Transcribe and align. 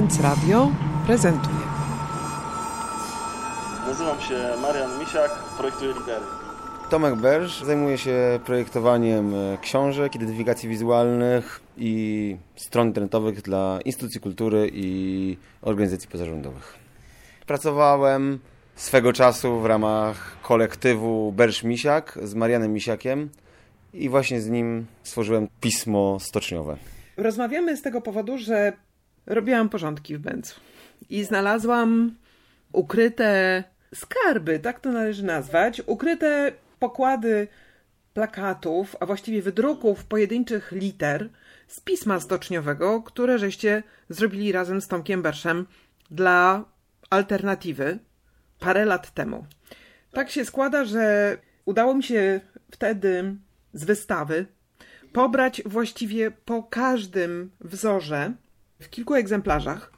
Benz 0.00 0.20
Radio 0.20 0.72
prezentuje. 1.06 1.56
Nazywam 3.86 4.20
się 4.20 4.34
Marian 4.62 4.98
Misiak, 5.00 5.30
projektuję 5.58 5.92
litery. 5.92 6.24
Tomek 6.90 7.14
Berż 7.14 7.62
zajmuje 7.62 7.98
się 7.98 8.40
projektowaniem 8.44 9.34
e, 9.34 9.58
książek, 9.62 10.14
identyfikacji 10.14 10.68
wizualnych 10.68 11.60
i 11.76 12.36
stron 12.56 12.86
internetowych 12.86 13.42
dla 13.42 13.78
instytucji 13.84 14.20
kultury 14.20 14.70
i 14.72 15.36
organizacji 15.62 16.08
pozarządowych. 16.08 16.74
Pracowałem 17.46 18.38
swego 18.76 19.12
czasu 19.12 19.60
w 19.60 19.66
ramach 19.66 20.36
kolektywu 20.42 21.32
Berż 21.32 21.62
Misiak 21.62 22.18
z 22.22 22.34
Marianem 22.34 22.72
Misiakiem 22.72 23.28
i 23.94 24.08
właśnie 24.08 24.40
z 24.40 24.48
nim 24.48 24.86
stworzyłem 25.02 25.48
pismo 25.60 26.18
stoczniowe. 26.20 26.76
Rozmawiamy 27.16 27.76
z 27.76 27.82
tego 27.82 28.00
powodu, 28.00 28.38
że 28.38 28.72
robiłam 29.26 29.68
porządki 29.68 30.16
w 30.16 30.20
Bęcu 30.20 30.60
i 31.10 31.24
znalazłam 31.24 32.14
ukryte 32.72 33.64
skarby, 33.94 34.58
tak 34.58 34.80
to 34.80 34.92
należy 34.92 35.24
nazwać, 35.24 35.82
ukryte 35.86 36.52
pokłady 36.78 37.48
plakatów, 38.14 38.96
a 39.00 39.06
właściwie 39.06 39.42
wydruków 39.42 40.04
pojedynczych 40.04 40.72
liter 40.72 41.28
z 41.68 41.80
pisma 41.80 42.20
stoczniowego, 42.20 43.02
które 43.02 43.38
żeście 43.38 43.82
zrobili 44.08 44.52
razem 44.52 44.80
z 44.80 44.88
Tomkiem 44.88 45.22
Berszem 45.22 45.66
dla 46.10 46.64
alternatywy 47.10 47.98
parę 48.58 48.84
lat 48.84 49.14
temu. 49.14 49.46
Tak 50.12 50.30
się 50.30 50.44
składa, 50.44 50.84
że 50.84 51.36
udało 51.64 51.94
mi 51.94 52.02
się 52.02 52.40
wtedy 52.70 53.36
z 53.72 53.84
wystawy 53.84 54.46
pobrać 55.12 55.62
właściwie 55.66 56.30
po 56.30 56.62
każdym 56.62 57.50
wzorze 57.60 58.32
w 58.80 58.90
kilku 58.90 59.14
egzemplarzach. 59.14 59.92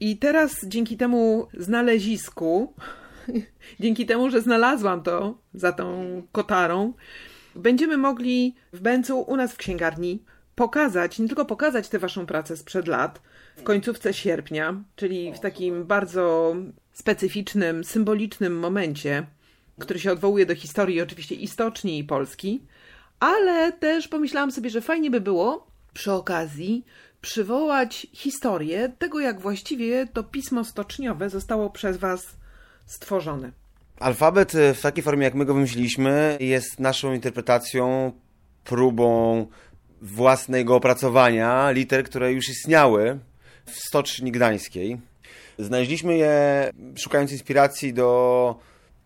I 0.00 0.16
teraz 0.16 0.66
dzięki 0.66 0.96
temu 0.96 1.48
znalezisku, 1.58 2.74
dzięki 3.80 4.06
temu, 4.06 4.30
że 4.30 4.40
znalazłam 4.40 5.02
to 5.02 5.38
za 5.54 5.72
tą 5.72 6.22
kotarą, 6.32 6.92
będziemy 7.54 7.96
mogli 7.96 8.54
w 8.72 8.80
Bęcu 8.80 9.20
u 9.20 9.36
nas 9.36 9.52
w 9.52 9.56
księgarni 9.56 10.22
pokazać, 10.54 11.18
nie 11.18 11.26
tylko 11.26 11.44
pokazać 11.44 11.88
tę 11.88 11.98
waszą 11.98 12.26
pracę 12.26 12.56
sprzed 12.56 12.88
lat, 12.88 13.20
w 13.56 13.62
końcówce 13.62 14.14
sierpnia, 14.14 14.82
czyli 14.96 15.32
w 15.32 15.40
takim 15.40 15.84
bardzo 15.84 16.56
specyficznym, 16.92 17.84
symbolicznym 17.84 18.58
momencie, 18.58 19.26
który 19.78 20.00
się 20.00 20.12
odwołuje 20.12 20.46
do 20.46 20.54
historii 20.54 21.00
oczywiście 21.00 21.34
i 21.34 21.48
stoczni 21.48 21.98
i 21.98 22.04
Polski, 22.04 22.62
ale 23.20 23.72
też 23.72 24.08
pomyślałam 24.08 24.52
sobie, 24.52 24.70
że 24.70 24.80
fajnie 24.80 25.10
by 25.10 25.20
było 25.20 25.66
przy 25.94 26.12
okazji 26.12 26.84
przywołać 27.20 28.06
historię 28.12 28.92
tego, 28.98 29.20
jak 29.20 29.40
właściwie 29.40 30.06
to 30.06 30.22
pismo 30.22 30.64
stoczniowe 30.64 31.30
zostało 31.30 31.70
przez 31.70 31.96
Was 31.96 32.26
stworzone. 32.86 33.52
Alfabet 33.98 34.54
e, 34.54 34.74
w 34.74 34.80
takiej 34.80 35.04
formie, 35.04 35.24
jak 35.24 35.34
my 35.34 35.44
go 35.44 35.54
wymyśliliśmy, 35.54 36.36
jest 36.40 36.80
naszą 36.80 37.12
interpretacją, 37.12 38.12
próbą 38.64 39.46
własnego 40.02 40.76
opracowania 40.76 41.70
liter, 41.70 42.04
które 42.04 42.32
już 42.32 42.48
istniały 42.48 43.18
w 43.66 43.78
Stoczni 43.78 44.32
Gdańskiej. 44.32 45.00
Znaleźliśmy 45.58 46.16
je 46.16 46.70
szukając 46.96 47.32
inspiracji 47.32 47.94
do 47.94 48.54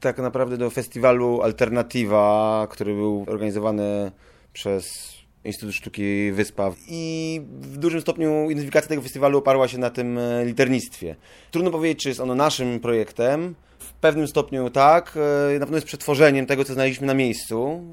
tak 0.00 0.18
naprawdę 0.18 0.56
do 0.56 0.70
festiwalu 0.70 1.42
Alternatywa, 1.42 2.66
który 2.70 2.94
był 2.94 3.24
organizowany 3.28 4.12
przez 4.52 5.13
Instytut 5.44 5.74
Sztuki 5.74 6.32
Wyspa. 6.32 6.72
I 6.88 7.40
w 7.60 7.76
dużym 7.76 8.00
stopniu 8.00 8.50
identyfikacja 8.50 8.88
tego 8.88 9.02
festiwalu 9.02 9.38
oparła 9.38 9.68
się 9.68 9.78
na 9.78 9.90
tym 9.90 10.18
e, 10.18 10.44
liternictwie. 10.44 11.16
Trudno 11.50 11.70
powiedzieć, 11.70 12.02
czy 12.02 12.08
jest 12.08 12.20
ono 12.20 12.34
naszym 12.34 12.80
projektem. 12.80 13.54
W 13.78 13.92
pewnym 13.92 14.28
stopniu 14.28 14.70
tak. 14.70 15.18
E, 15.56 15.58
na 15.58 15.60
pewno 15.60 15.76
jest 15.76 15.86
przetworzeniem 15.86 16.46
tego, 16.46 16.64
co 16.64 16.74
znaleźliśmy 16.74 17.06
na 17.06 17.14
miejscu. 17.14 17.84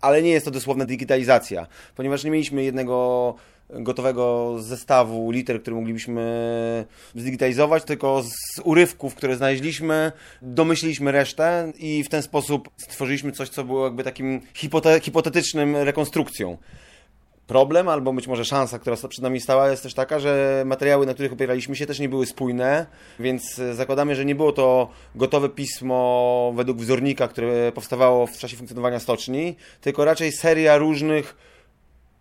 Ale 0.00 0.22
nie 0.22 0.30
jest 0.30 0.44
to 0.44 0.50
dosłowna 0.50 0.84
digitalizacja, 0.84 1.66
ponieważ 1.96 2.24
nie 2.24 2.30
mieliśmy 2.30 2.64
jednego 2.64 3.34
gotowego 3.70 4.54
zestawu 4.58 5.30
liter, 5.30 5.62
który 5.62 5.76
moglibyśmy 5.76 6.86
zdigitalizować, 7.14 7.84
tylko 7.84 8.22
z 8.22 8.60
urywków, 8.64 9.14
które 9.14 9.36
znaleźliśmy, 9.36 10.12
domyśliliśmy 10.42 11.12
resztę 11.12 11.72
i 11.78 12.04
w 12.04 12.08
ten 12.08 12.22
sposób 12.22 12.70
stworzyliśmy 12.76 13.32
coś, 13.32 13.48
co 13.48 13.64
było 13.64 13.84
jakby 13.84 14.04
takim 14.04 14.40
hipote 14.54 15.00
hipotetycznym 15.00 15.76
rekonstrukcją. 15.76 16.58
Problem, 17.46 17.88
albo 17.88 18.12
być 18.12 18.26
może 18.26 18.44
szansa, 18.44 18.78
która 18.78 18.96
przed 18.96 19.22
nami 19.22 19.40
stała, 19.40 19.70
jest 19.70 19.82
też 19.82 19.94
taka, 19.94 20.18
że 20.18 20.62
materiały, 20.66 21.06
na 21.06 21.14
których 21.14 21.32
opieraliśmy 21.32 21.76
się, 21.76 21.86
też 21.86 21.98
nie 21.98 22.08
były 22.08 22.26
spójne, 22.26 22.86
więc 23.18 23.60
zakładamy, 23.72 24.14
że 24.14 24.24
nie 24.24 24.34
było 24.34 24.52
to 24.52 24.90
gotowe 25.14 25.48
pismo 25.48 26.52
według 26.56 26.78
wzornika, 26.78 27.28
które 27.28 27.72
powstawało 27.72 28.26
w 28.26 28.38
czasie 28.38 28.56
funkcjonowania 28.56 29.00
stoczni, 29.00 29.56
tylko 29.80 30.04
raczej 30.04 30.32
seria 30.32 30.76
różnych 30.76 31.36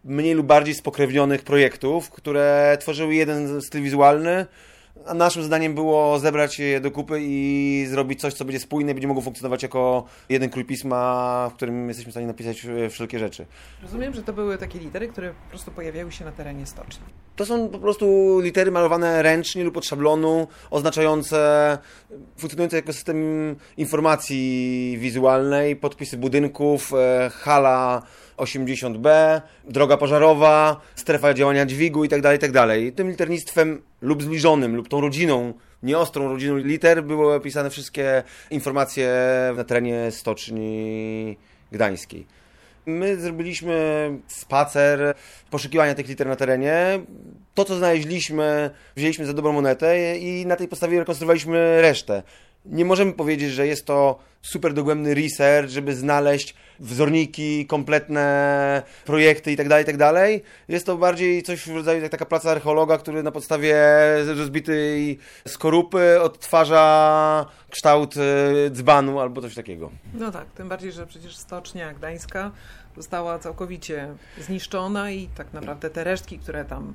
mniej 0.04 0.34
lub 0.34 0.48
bardziej 0.48 0.76
spokrewnionych 0.76 1.44
projektów, 1.44 2.10
które 2.10 2.78
tworzyły 2.80 3.16
jeden 3.16 3.62
styl 3.62 3.84
wizualny, 3.84 4.46
naszym 5.16 5.44
zadaniem 5.44 5.76
było 5.76 6.20
zebrać 6.20 6.60
je 6.60 6.82
do 6.82 6.92
kupy 6.92 7.18
i 7.22 7.86
zrobić 7.90 8.22
coś, 8.22 8.34
co 8.34 8.46
będzie 8.46 8.60
spójne 8.60 8.94
będzie 8.94 9.08
mogło 9.08 9.24
funkcjonować 9.24 9.64
jako 9.64 10.04
jeden 10.30 10.50
krój 10.50 10.66
pisma, 10.66 11.50
w 11.52 11.56
którym 11.56 11.88
jesteśmy 11.88 12.12
w 12.12 12.14
stanie 12.14 12.28
napisać 12.28 12.68
wszelkie 12.90 13.20
rzeczy. 13.20 13.46
Rozumiem, 13.82 14.14
że 14.14 14.24
to 14.24 14.34
były 14.34 14.58
takie 14.58 14.80
litery, 14.80 15.08
które 15.08 15.30
po 15.30 15.50
prostu 15.50 15.72
pojawiały 15.72 16.12
się 16.12 16.26
na 16.26 16.32
terenie 16.32 16.66
stoczni. 16.66 17.06
To 17.36 17.46
są 17.46 17.70
po 17.70 17.80
prostu 17.80 18.40
litery 18.40 18.72
malowane 18.72 19.22
ręcznie 19.22 19.64
lub 19.64 19.78
od 19.78 19.86
szablonu, 19.86 20.48
oznaczające, 20.72 21.78
funkcjonujące 22.38 22.76
jako 22.76 22.94
system 22.94 23.18
informacji 23.78 24.98
wizualnej, 25.00 25.76
podpisy 25.76 26.18
budynków, 26.18 26.94
e, 26.94 27.30
hala 27.34 28.02
80B, 28.38 29.10
droga 29.70 29.98
pożarowa, 29.98 30.82
strefa 30.96 31.34
działania 31.34 31.66
dźwigu 31.66 32.04
itd., 32.04 32.22
tak 32.22 32.34
itd. 32.34 32.54
Tak 32.54 32.96
Tym 32.96 33.10
liternictwem 33.10 33.82
lub 34.02 34.24
zbliżonym, 34.24 34.76
lub 34.76 34.90
tą 34.90 35.02
rodziną, 35.02 35.54
nieostrą 35.84 36.30
rodziną 36.30 36.58
liter 36.58 37.04
były 37.04 37.36
opisane 37.36 37.70
wszystkie 37.70 38.24
informacje 38.52 39.10
na 39.56 39.64
terenie 39.64 40.12
Stoczni 40.12 41.38
Gdańskiej. 41.72 42.26
My 42.86 43.18
zrobiliśmy 43.18 44.10
spacer, 44.28 45.14
poszukiwania 45.50 45.96
tych 45.96 46.08
liter 46.08 46.28
na 46.28 46.36
terenie. 46.36 47.00
To, 47.54 47.66
co 47.66 47.76
znaleźliśmy, 47.76 48.70
wzięliśmy 48.96 49.26
za 49.26 49.34
dobrą 49.34 49.52
monetę 49.52 50.18
i 50.18 50.46
na 50.46 50.56
tej 50.56 50.68
podstawie 50.68 51.00
rekonstruowaliśmy 51.00 51.82
resztę. 51.82 52.24
Nie 52.66 52.86
możemy 52.86 53.14
powiedzieć, 53.14 53.52
że 53.52 53.68
jest 53.68 53.86
to 53.86 54.20
super 54.42 54.74
dogłębny 54.74 55.14
research, 55.14 55.70
żeby 55.70 55.96
znaleźć 55.96 56.56
wzorniki, 56.80 57.66
kompletne 57.66 58.84
projekty 59.06 59.52
itd., 59.52 59.70
tak 59.70 59.80
itd. 59.80 60.14
Tak 60.14 60.44
jest 60.68 60.86
to 60.86 60.98
bardziej 60.98 61.44
coś 61.44 61.60
w 61.60 61.76
rodzaju 61.76 62.02
jak 62.02 62.12
taka 62.12 62.26
praca 62.26 62.52
archeologa, 62.52 62.98
który 62.98 63.24
na 63.24 63.32
podstawie 63.32 63.76
rozbitej 64.38 65.20
skorupy 65.48 66.22
odtwarza 66.22 67.46
kształt 67.70 68.16
e, 68.18 68.70
dzbanu 68.70 69.20
albo 69.20 69.42
coś 69.42 69.56
takiego. 69.56 69.92
No 70.14 70.32
tak, 70.32 70.52
tym 70.52 70.70
bardziej, 70.70 70.92
że 70.92 71.08
przecież 71.08 71.38
Stocznia 71.38 71.94
Gdańska 71.94 72.52
została 72.98 73.40
całkowicie 73.40 74.08
zniszczona 74.40 75.12
i 75.12 75.28
tak 75.28 75.54
naprawdę 75.54 75.90
te 75.90 76.04
resztki, 76.04 76.40
które 76.40 76.66
tam 76.66 76.94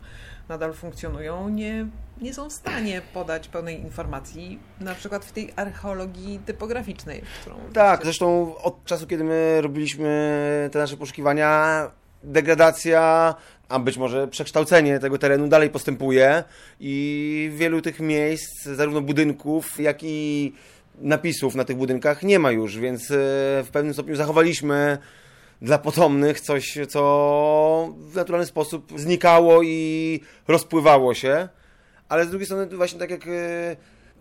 nadal 0.48 0.72
funkcjonują, 0.72 1.48
nie, 1.48 1.86
nie 2.20 2.34
są 2.34 2.50
w 2.50 2.53
stanie 2.53 3.03
podać 3.14 3.48
pełnej 3.48 3.81
informacji, 3.81 4.59
na 4.81 4.94
przykład 4.94 5.25
w 5.25 5.32
tej 5.32 5.53
archeologii 5.56 6.41
typograficznej. 6.47 7.22
Którą 7.41 7.56
tak, 7.72 8.03
zresztą 8.03 8.56
od 8.56 8.84
czasu, 8.84 9.06
kiedy 9.06 9.25
my 9.25 9.60
robiliśmy 9.60 10.68
te 10.72 10.78
nasze 10.78 10.97
poszukiwania, 10.97 11.91
degradacja, 12.22 13.34
a 13.68 13.78
być 13.78 13.97
może 13.97 14.28
przekształcenie 14.28 14.98
tego 14.98 15.18
terenu 15.18 15.48
dalej 15.48 15.71
postępuje 15.71 16.44
i 16.80 17.51
wielu 17.54 17.83
tych 17.83 18.01
miejsc, 18.01 18.65
zarówno 18.65 19.01
budynków, 19.01 19.80
jak 19.80 19.98
i 20.03 20.53
napisów 21.01 21.54
na 21.54 21.65
tych 21.65 21.77
budynkach 21.77 22.22
nie 22.22 22.39
ma 22.39 22.51
już, 22.51 22.78
więc 22.78 23.10
e, 23.10 23.15
w 23.65 23.68
pewnym 23.72 23.94
stopniu 23.94 24.16
zachowaliśmy 24.16 24.98
dla 25.63 25.78
potomnych 25.78 26.41
coś, 26.41 26.78
co 26.89 27.95
w 27.99 28.15
naturalny 28.15 28.47
sposób 28.47 28.93
znikało 28.97 29.63
i 29.63 30.21
rozpływało 30.49 31.15
się. 31.15 31.49
Ale 32.09 32.27
z 32.27 32.31
drugiej 32.31 32.47
strony, 32.47 32.77
właśnie 32.77 32.99
tak 32.99 33.10
jak 33.10 33.27
e, 33.27 33.77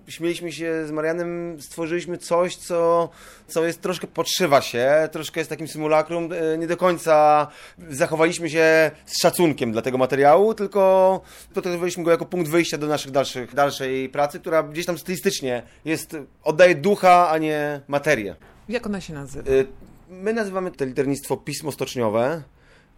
śmieliśmy 0.07 0.51
się 0.51 0.88
z 0.88 0.92
Marianem, 0.92 1.57
stworzyliśmy 1.62 2.18
coś, 2.18 2.56
co, 2.56 3.10
co 3.48 3.66
jest 3.66 3.81
troszkę 3.81 4.07
podszywa 4.07 4.62
się, 4.62 5.10
troszkę 5.12 5.39
jest 5.39 5.50
takim 5.50 5.68
symulakrum. 5.68 6.30
E, 6.34 6.57
nie 6.57 6.68
do 6.68 6.78
końca 6.78 7.48
zachowaliśmy 7.90 8.50
się 8.50 8.92
z 9.06 9.22
szacunkiem 9.22 9.72
dla 9.72 9.81
tego 9.81 9.98
materiału, 9.98 10.54
tylko 10.54 11.22
potraktowaliśmy 11.54 12.04
go 12.04 12.12
jako 12.12 12.25
punkt 12.25 12.50
wyjścia 12.50 12.78
do 12.78 12.88
naszych 12.88 13.12
dalszych, 13.12 13.56
dalszej 13.56 14.10
pracy, 14.10 14.40
która 14.40 14.63
gdzieś 14.63 14.86
tam 14.86 14.98
stylistycznie 14.98 15.63
jest, 15.86 16.18
oddaje 16.44 16.75
ducha, 16.75 17.30
a 17.30 17.38
nie 17.38 17.81
materię. 17.88 18.36
Jak 18.69 18.86
ona 18.86 19.01
się 19.01 19.13
nazywa? 19.13 19.51
E, 19.51 19.66
My 20.09 20.33
nazywamy 20.33 20.71
to 20.71 20.86
liternictwo 20.86 21.38
pismo 21.38 21.71
stoczniowe. 21.71 22.44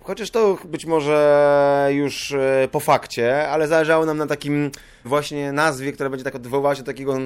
Chociaż 0.01 0.31
to 0.31 0.57
być 0.65 0.85
może 0.85 1.89
już 1.91 2.31
e, 2.31 2.67
po 2.71 2.79
fakcie, 2.79 3.49
ale 3.49 3.67
zależało 3.67 4.05
nam 4.05 4.17
na 4.17 4.27
takim 4.27 4.71
właśnie 5.05 5.51
nazwie, 5.51 5.91
która 5.91 6.09
będzie 6.09 6.23
tak 6.23 6.35
odwoływała 6.35 6.75
się 6.75 6.81
do 6.81 6.85
takiego 6.85 7.17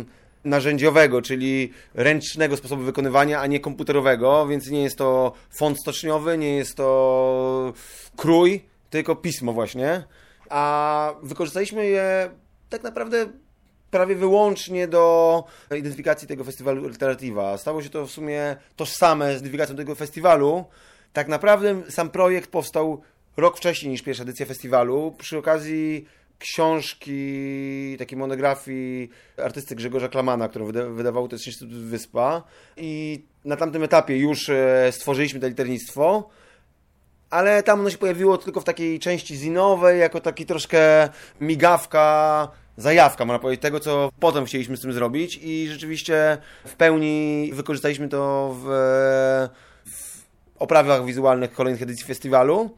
narzędziowego, 0.43 1.21
czyli 1.21 1.73
ręcznego 1.93 2.57
sposobu 2.57 2.83
wykonywania, 2.83 3.41
a 3.41 3.47
nie 3.47 3.59
komputerowego, 3.59 4.47
więc 4.47 4.69
nie 4.69 4.83
jest 4.83 4.97
to 4.97 5.33
font 5.49 5.79
stoczniowy, 5.79 6.37
nie 6.37 6.55
jest 6.55 6.75
to 6.75 7.73
krój, 8.15 8.65
tylko 8.89 9.15
pismo 9.15 9.53
właśnie. 9.53 10.03
A 10.49 11.13
wykorzystaliśmy 11.23 11.85
je 11.85 12.29
tak 12.69 12.83
naprawdę 12.83 13.25
prawie 13.93 14.15
wyłącznie 14.15 14.87
do 14.87 15.43
identyfikacji 15.77 16.27
tego 16.27 16.43
festiwalu 16.43 16.85
Alternativa. 16.85 17.57
Stało 17.57 17.81
się 17.81 17.89
to 17.89 18.07
w 18.07 18.11
sumie 18.11 18.55
tożsame 18.75 19.27
z 19.27 19.31
identyfikacją 19.31 19.75
tego 19.75 19.95
festiwalu. 19.95 20.65
Tak 21.13 21.27
naprawdę 21.27 21.81
sam 21.89 22.09
projekt 22.09 22.51
powstał 22.51 23.01
rok 23.37 23.57
wcześniej 23.57 23.91
niż 23.91 24.01
pierwsza 24.01 24.23
edycja 24.23 24.45
festiwalu. 24.45 25.15
Przy 25.17 25.37
okazji 25.37 26.05
książki, 26.39 27.95
takiej 27.99 28.17
monografii 28.17 29.09
artysty 29.37 29.75
Grzegorza 29.75 30.09
Klamana, 30.09 30.49
którą 30.49 30.65
wyda 30.65 30.85
wydawał 30.85 31.27
też 31.27 31.47
Instytut 31.47 31.83
Wyspa. 31.83 32.43
I 32.77 33.21
na 33.45 33.55
tamtym 33.55 33.83
etapie 33.83 34.17
już 34.17 34.49
e, 34.49 34.91
stworzyliśmy 34.91 35.39
to 35.39 35.47
liternictwo, 35.47 36.29
ale 37.29 37.63
tam 37.63 37.79
ono 37.79 37.89
się 37.89 37.97
pojawiło 37.97 38.37
tylko 38.37 38.61
w 38.61 38.63
takiej 38.63 38.99
części 38.99 39.35
zinowej, 39.35 39.99
jako 39.99 40.21
taki 40.21 40.45
troszkę 40.45 41.09
migawka, 41.41 42.47
zajawka, 42.77 43.25
można 43.25 43.39
powiedzieć, 43.39 43.61
tego, 43.61 43.79
co 43.79 44.09
potem 44.19 44.45
chcieliśmy 44.45 44.77
z 44.77 44.81
tym 44.81 44.93
zrobić 44.93 45.39
i 45.43 45.67
rzeczywiście 45.67 46.37
w 46.65 46.75
pełni 46.75 47.49
wykorzystaliśmy 47.53 48.09
to 48.09 48.55
w, 48.59 48.65
w 49.85 50.23
oprawach 50.59 51.05
wizualnych 51.05 51.53
kolejnych 51.53 51.81
edycji 51.81 52.05
festiwalu. 52.05 52.77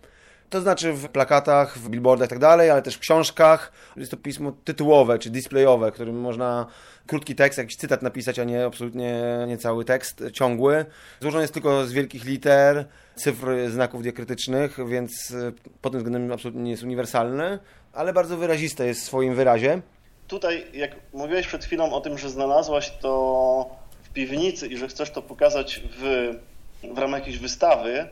To 0.49 0.61
znaczy 0.61 0.93
w 0.93 1.07
plakatach, 1.07 1.77
w 1.77 1.89
billboardach 1.89 2.27
i 2.27 2.29
tak 2.29 2.39
dalej, 2.39 2.69
ale 2.69 2.81
też 2.81 2.95
w 2.95 2.99
książkach. 2.99 3.71
Jest 3.97 4.11
to 4.11 4.17
pismo 4.17 4.51
tytułowe 4.63 5.19
czy 5.19 5.29
displayowe, 5.29 5.91
którym 5.91 6.19
można 6.19 6.65
krótki 7.07 7.35
tekst, 7.35 7.57
jakiś 7.57 7.75
cytat 7.75 8.01
napisać, 8.01 8.39
a 8.39 8.43
nie 8.43 8.65
absolutnie 8.65 9.23
nie 9.47 9.57
cały 9.57 9.85
tekst, 9.85 10.23
ciągły. 10.33 10.85
Złożony 11.21 11.41
jest 11.41 11.53
tylko 11.53 11.85
z 11.85 11.91
wielkich 11.91 12.25
liter, 12.25 12.85
cyfr, 13.15 13.47
znaków 13.69 14.01
diakrytycznych, 14.01 14.77
więc 14.87 15.35
pod 15.81 15.93
tym 15.93 16.01
względem 16.01 16.31
absolutnie 16.31 16.63
nie 16.63 16.71
jest 16.71 16.83
uniwersalny, 16.83 17.59
ale 17.95 18.13
bardzo 18.13 18.37
wyraziste 18.37 18.87
jest 18.87 19.01
w 19.01 19.03
swoim 19.03 19.35
wyrazie. 19.35 19.81
Tutaj, 20.27 20.65
jak 20.73 20.95
mówiłeś 21.13 21.47
przed 21.47 21.65
chwilą 21.65 21.93
o 21.93 22.01
tym, 22.01 22.17
że 22.17 22.29
znalazłaś 22.29 22.91
to 22.91 23.69
w 24.03 24.09
piwnicy 24.09 24.67
i 24.67 24.77
że 24.77 24.87
chcesz 24.87 25.09
to 25.09 25.21
pokazać 25.21 25.81
w, 25.97 26.31
w 26.93 26.97
ramach 26.97 27.19
jakiejś 27.19 27.37
wystawy, 27.37 28.07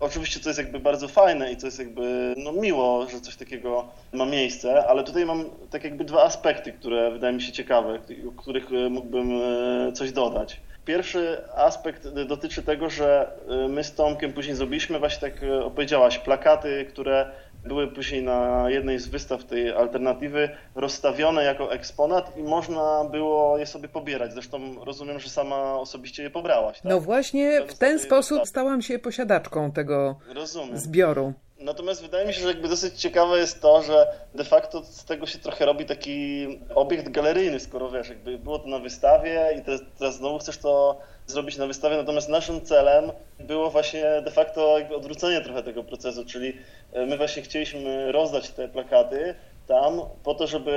Oczywiście 0.00 0.40
to 0.40 0.48
jest 0.48 0.58
jakby 0.58 0.80
bardzo 0.80 1.08
fajne 1.08 1.52
i 1.52 1.56
to 1.56 1.66
jest 1.66 1.78
jakby 1.78 2.34
no, 2.36 2.52
miło, 2.52 3.06
że 3.10 3.20
coś 3.20 3.36
takiego 3.36 3.88
ma 4.12 4.26
miejsce, 4.26 4.86
ale 4.86 5.04
tutaj 5.04 5.26
mam 5.26 5.44
tak 5.70 5.84
jakby 5.84 6.04
dwa 6.04 6.22
aspekty, 6.24 6.72
które 6.72 7.10
wydają 7.10 7.32
mi 7.34 7.42
się 7.42 7.52
ciekawe, 7.52 7.98
o 8.28 8.40
których 8.40 8.72
e, 8.72 8.90
mógłbym 8.90 9.30
e, 9.32 9.92
coś 9.92 10.12
dodać. 10.12 10.60
Pierwszy 10.84 11.38
aspekt 11.54 12.08
dotyczy 12.08 12.62
tego, 12.62 12.90
że 12.90 13.30
e, 13.48 13.68
my 13.68 13.84
z 13.84 13.94
Tomkiem 13.94 14.32
później 14.32 14.56
zrobiliśmy, 14.56 14.98
właśnie 14.98 15.30
tak 15.30 15.40
opowiedziałaś, 15.62 16.18
plakaty, 16.18 16.86
które 16.90 17.30
były 17.64 17.88
później 17.88 18.22
na 18.22 18.70
jednej 18.70 18.98
z 18.98 19.08
wystaw 19.08 19.44
tej 19.44 19.72
alternatywy 19.72 20.48
rozstawione 20.74 21.44
jako 21.44 21.72
eksponat 21.72 22.36
i 22.36 22.42
można 22.42 23.04
było 23.04 23.58
je 23.58 23.66
sobie 23.66 23.88
pobierać. 23.88 24.32
Zresztą 24.32 24.84
rozumiem, 24.84 25.20
że 25.20 25.28
sama 25.28 25.74
osobiście 25.74 26.22
je 26.22 26.30
pobrałaś. 26.30 26.76
Tak? 26.76 26.84
No 26.84 27.00
właśnie 27.00 27.62
w 27.66 27.78
ten 27.78 27.98
sposób 27.98 28.46
stałam 28.46 28.82
się 28.82 28.98
posiadaczką 28.98 29.72
tego 29.72 30.18
rozumiem. 30.34 30.78
zbioru. 30.78 31.32
Natomiast 31.60 32.02
wydaje 32.02 32.26
mi 32.26 32.34
się, 32.34 32.40
że 32.40 32.48
jakby 32.48 32.68
dosyć 32.68 32.94
ciekawe 32.94 33.38
jest 33.38 33.60
to, 33.62 33.82
że 33.82 34.06
de 34.34 34.44
facto 34.44 34.84
z 34.84 35.04
tego 35.04 35.26
się 35.26 35.38
trochę 35.38 35.66
robi 35.66 35.84
taki 35.84 36.46
obiekt 36.74 37.08
galeryjny, 37.08 37.60
skoro 37.60 37.90
wiesz, 37.90 38.08
jakby 38.08 38.38
było 38.38 38.58
to 38.58 38.68
na 38.68 38.78
wystawie 38.78 39.40
i 39.60 39.62
teraz, 39.64 39.80
teraz 39.98 40.16
znowu 40.16 40.38
chcesz 40.38 40.58
to 40.58 41.00
zrobić 41.28 41.56
na 41.56 41.66
wystawie, 41.66 41.96
natomiast 41.96 42.28
naszym 42.28 42.60
celem 42.60 43.12
było 43.40 43.70
właśnie 43.70 44.22
de 44.24 44.30
facto 44.30 44.78
jakby 44.78 44.96
odwrócenie 44.96 45.40
trochę 45.40 45.62
tego 45.62 45.84
procesu, 45.84 46.24
czyli 46.24 46.56
e, 46.92 47.06
my 47.06 47.16
właśnie 47.16 47.42
chcieliśmy 47.42 48.12
rozdać 48.12 48.50
te 48.50 48.68
plakaty 48.68 49.34
tam 49.66 50.00
po 50.22 50.34
to, 50.34 50.46
żeby 50.46 50.74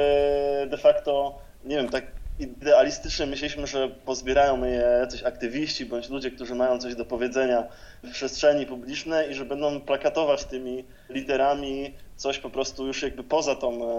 de 0.69 0.77
facto, 0.77 1.39
nie 1.65 1.75
wiem, 1.75 1.89
tak 1.89 2.03
idealistycznie 2.39 3.25
myśleliśmy, 3.25 3.68
że 3.68 3.89
pozbierają 3.89 4.63
je 4.63 4.83
jacyś 5.00 5.24
aktywiści 5.24 5.86
bądź 5.86 6.09
ludzie, 6.09 6.31
którzy 6.31 6.56
mają 6.56 6.80
coś 6.80 6.95
do 6.95 7.06
powiedzenia 7.06 7.63
w 8.04 8.12
przestrzeni 8.12 8.65
publicznej 8.65 9.31
i 9.31 9.33
że 9.33 9.45
będą 9.45 9.81
plakatować 9.81 10.44
tymi 10.45 10.83
literami 11.09 11.94
coś 12.15 12.39
po 12.39 12.50
prostu 12.50 12.88
już 12.88 13.04
jakby 13.04 13.24
poza 13.24 13.56
tą 13.56 13.89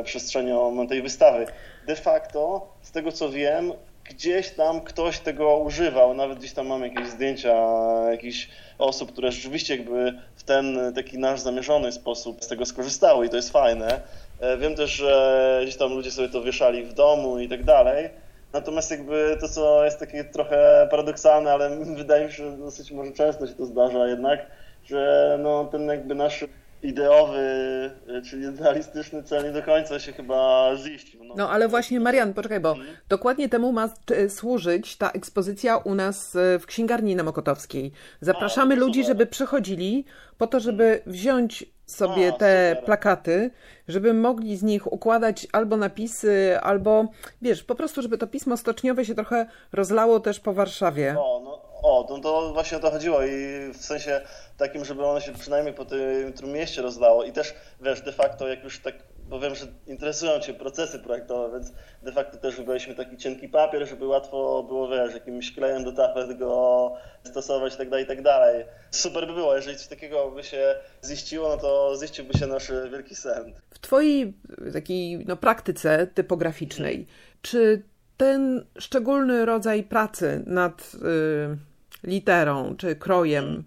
e, 0.00 0.04
przestrzenią 0.04 0.86
tej 0.86 1.02
wystawy. 1.02 1.46
De 1.86 1.96
facto, 1.96 2.68
z 2.82 2.90
tego 2.90 3.12
co 3.12 3.30
wiem, 3.30 3.72
gdzieś 4.10 4.50
tam 4.50 4.80
ktoś 4.80 5.18
tego 5.18 5.58
używał, 5.58 6.14
nawet 6.14 6.38
gdzieś 6.38 6.52
tam 6.52 6.66
mam 6.66 6.82
jakieś 6.82 7.08
zdjęcia 7.08 7.54
jakichś 8.10 8.48
osób, 8.78 9.12
które 9.12 9.32
rzeczywiście 9.32 9.76
jakby 9.76 10.14
w 10.36 10.42
ten 10.42 10.92
taki 10.94 11.18
nasz 11.18 11.40
zamierzony 11.40 11.92
sposób 11.92 12.44
z 12.44 12.48
tego 12.48 12.66
skorzystały 12.66 13.26
i 13.26 13.28
to 13.28 13.36
jest 13.36 13.52
fajne. 13.52 14.00
E, 14.40 14.56
wiem 14.56 14.74
też, 14.74 14.90
że 14.90 15.60
gdzieś 15.62 15.76
tam 15.76 15.92
ludzie 15.92 16.10
sobie 16.10 16.28
to 16.28 16.42
wieszali 16.42 16.84
w 16.84 16.92
domu 16.92 17.38
i 17.38 17.48
tak 17.48 17.64
dalej. 17.64 18.10
Natomiast 18.52 18.90
jakby 18.90 19.36
to, 19.40 19.48
co 19.48 19.84
jest 19.84 19.98
takie 19.98 20.24
trochę 20.24 20.88
paradoksalne, 20.90 21.52
ale 21.52 21.70
wydaje 21.96 22.26
mi 22.26 22.32
się, 22.32 22.50
że 22.50 22.56
dosyć 22.56 22.90
może 22.92 23.12
często 23.12 23.46
się 23.46 23.54
to 23.54 23.66
zdarza 23.66 24.06
jednak, 24.06 24.46
że 24.84 25.38
no, 25.42 25.64
ten 25.64 25.88
jakby 25.88 26.14
nasz 26.14 26.44
ideowy, 26.82 27.38
e, 28.08 28.22
czyli 28.22 28.46
idealistyczny 28.46 29.22
cel 29.22 29.44
nie 29.44 29.52
do 29.52 29.62
końca 29.62 29.98
się 29.98 30.12
chyba 30.12 30.70
ziścił. 30.76 31.24
No, 31.24 31.34
no 31.36 31.50
ale 31.50 31.68
właśnie 31.68 32.00
Marian, 32.00 32.34
poczekaj, 32.34 32.60
bo 32.60 32.70
mhm. 32.70 32.88
dokładnie 33.08 33.48
temu 33.48 33.72
ma 33.72 33.88
służyć 34.28 34.96
ta 34.96 35.10
ekspozycja 35.10 35.76
u 35.76 35.94
nas 35.94 36.36
e, 36.36 36.58
w 36.58 36.66
księgarni 36.66 37.16
na 37.16 37.22
Mokotowskiej. 37.22 37.92
Zapraszamy 38.20 38.74
A, 38.74 38.78
ludzi, 38.78 39.04
żeby 39.04 39.26
przychodzili 39.26 40.04
po 40.38 40.46
to, 40.46 40.60
żeby 40.60 41.02
wziąć 41.06 41.64
sobie 41.86 42.32
te 42.32 42.70
super. 42.70 42.84
plakaty, 42.84 43.50
żeby 43.88 44.14
mogli 44.14 44.56
z 44.56 44.62
nich 44.62 44.92
układać 44.92 45.46
albo 45.52 45.76
napisy, 45.76 46.58
albo 46.62 47.08
wiesz, 47.42 47.64
po 47.64 47.74
prostu, 47.74 48.02
żeby 48.02 48.18
to 48.18 48.26
pismo 48.26 48.56
stoczniowe 48.56 49.04
się 49.04 49.14
trochę 49.14 49.46
rozlało 49.72 50.20
też 50.20 50.40
po 50.40 50.52
Warszawie. 50.52 51.14
O, 51.18 51.40
no, 51.44 51.67
o, 51.82 52.06
no 52.10 52.18
to 52.18 52.52
właśnie 52.52 52.76
o 52.76 52.80
to 52.80 52.90
chodziło 52.90 53.22
i 53.22 53.30
w 53.72 53.84
sensie 53.84 54.20
takim, 54.56 54.84
żeby 54.84 55.04
ono 55.04 55.20
się 55.20 55.32
przynajmniej 55.32 55.74
po 55.74 55.84
tym 55.84 56.52
mieście 56.52 56.82
rozlało 56.82 57.24
i 57.24 57.32
też, 57.32 57.54
wiesz, 57.80 58.00
de 58.00 58.12
facto 58.12 58.48
jak 58.48 58.64
już 58.64 58.82
tak 58.82 58.94
bo 59.28 59.40
wiem, 59.40 59.54
że 59.54 59.66
interesują 59.86 60.40
Cię 60.40 60.54
procesy 60.54 60.98
projektowe, 60.98 61.52
więc 61.52 61.72
de 62.02 62.12
facto 62.12 62.38
też 62.38 62.56
wybraliśmy 62.56 62.94
taki 62.94 63.16
cienki 63.16 63.48
papier, 63.48 63.88
żeby 63.88 64.06
łatwo 64.06 64.62
było, 64.62 64.88
wiesz, 64.88 65.14
jakimś 65.14 65.54
klejem 65.54 65.84
do 65.84 65.92
tapet 65.92 66.38
go 66.38 66.92
stosować 67.24 67.74
i 67.74 67.76
tak 67.76 67.90
dalej, 67.90 68.04
i 68.04 68.08
tak. 68.08 68.18
Super 68.90 69.26
by 69.26 69.32
było, 69.32 69.56
jeżeli 69.56 69.76
coś 69.76 69.86
takiego 69.86 70.30
by 70.30 70.44
się 70.44 70.74
ziściło, 71.04 71.48
no 71.48 71.56
to 71.56 71.94
ziściłby 72.00 72.38
się 72.38 72.46
nasz 72.46 72.72
wielki 72.92 73.14
sen. 73.14 73.54
W 73.70 73.78
Twojej 73.78 74.34
takiej 74.72 75.24
no, 75.26 75.36
praktyce 75.36 76.06
typograficznej, 76.06 77.06
czy 77.42 77.82
ten 78.16 78.66
szczególny 78.78 79.44
rodzaj 79.44 79.82
pracy 79.82 80.42
nad 80.46 80.92
y, 80.94 81.67
literą 82.02 82.76
czy 82.76 82.96
krojem, 82.96 83.64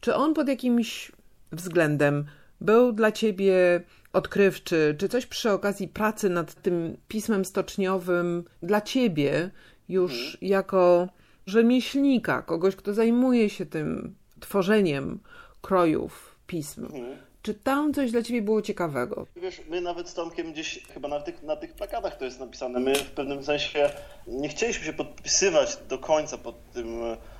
czy 0.00 0.14
on 0.14 0.34
pod 0.34 0.48
jakimś 0.48 1.12
względem 1.52 2.24
był 2.60 2.92
dla 2.92 3.12
Ciebie 3.12 3.82
odkrywczy, 4.12 4.96
czy 4.98 5.08
coś 5.08 5.26
przy 5.26 5.50
okazji 5.50 5.88
pracy 5.88 6.28
nad 6.28 6.54
tym 6.54 6.96
pismem 7.08 7.44
stoczniowym 7.44 8.44
dla 8.62 8.80
ciebie 8.80 9.50
już 9.88 10.12
mhm. 10.12 10.36
jako 10.42 11.08
rzemieślnika, 11.46 12.42
kogoś, 12.42 12.76
kto 12.76 12.94
zajmuje 12.94 13.50
się 13.50 13.66
tym 13.66 14.14
tworzeniem 14.40 15.20
krojów 15.62 16.36
pism. 16.46 16.84
Mhm. 16.84 17.16
Czy 17.42 17.54
tam 17.54 17.94
coś 17.94 18.10
dla 18.12 18.22
ciebie 18.22 18.42
było 18.42 18.62
ciekawego? 18.62 19.26
Wiesz, 19.36 19.60
my 19.68 19.80
nawet 19.80 20.08
z 20.08 20.14
Tomkiem 20.14 20.52
gdzieś, 20.52 20.86
chyba 20.94 21.08
na 21.08 21.20
tych, 21.20 21.42
na 21.42 21.56
tych 21.56 21.74
plakatach 21.74 22.18
to 22.18 22.24
jest 22.24 22.40
napisane, 22.40 22.80
my 22.80 22.94
w 22.94 23.10
pewnym 23.10 23.44
sensie 23.44 23.90
nie 24.26 24.48
chcieliśmy 24.48 24.84
się 24.84 24.92
podpisywać 24.92 25.78
do 25.88 25.98
końca 25.98 26.38
pod 26.38 26.72
tym 26.72 26.86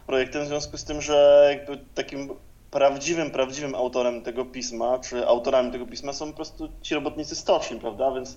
projektem, 0.06 0.44
w 0.44 0.47
związku 0.47 0.76
z 0.76 0.85
tym, 0.85 1.00
że 1.00 1.49
jakby 1.50 1.85
takim 1.94 2.30
prawdziwym, 2.71 3.30
prawdziwym 3.30 3.75
autorem 3.75 4.23
tego 4.23 4.44
pisma, 4.44 4.99
czy 4.99 5.26
autorami 5.26 5.73
tego 5.73 5.87
pisma 5.87 6.12
są 6.12 6.30
po 6.30 6.37
prostu 6.37 6.68
ci 6.82 6.94
robotnicy 6.94 7.37
stoczni, 7.37 7.80
prawda? 7.80 8.12
Więc 8.14 8.37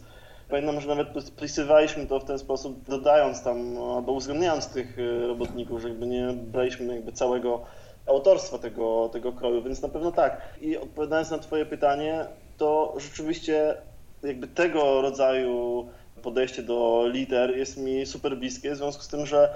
pamiętam, 0.49 0.81
że 0.81 0.87
nawet 0.87 1.07
podpisywaliśmy 1.07 2.05
to 2.05 2.19
w 2.19 2.25
ten 2.25 2.39
sposób, 2.39 2.83
dodając 2.83 3.43
tam, 3.43 3.77
albo 3.95 4.11
uwzględniając 4.11 4.67
tych 4.67 4.99
y, 4.99 5.27
robotników, 5.27 5.81
że 5.81 5.89
jakby 5.89 6.07
nie 6.07 6.27
braliśmy 6.33 6.95
jakby 6.95 7.11
całego 7.11 7.61
autorstwa 8.07 8.57
tego, 8.57 9.09
tego 9.13 9.33
kroju, 9.33 9.63
więc 9.63 9.81
na 9.81 9.89
pewno 9.89 10.11
tak. 10.11 10.41
I 10.61 10.77
odpowiadając 10.77 11.31
na 11.31 11.37
twoje 11.37 11.65
pytanie, 11.65 12.25
to 12.57 12.93
rzeczywiście 12.97 13.77
jakby 14.23 14.47
tego 14.47 15.01
rodzaju 15.01 15.85
podejście 16.21 16.63
do 16.63 17.07
liter 17.07 17.57
jest 17.57 17.77
mi 17.77 18.05
super 18.05 18.37
bliskie, 18.37 18.71
w 18.71 18.77
związku 18.77 19.03
z 19.03 19.07
tym, 19.07 19.25
że 19.25 19.53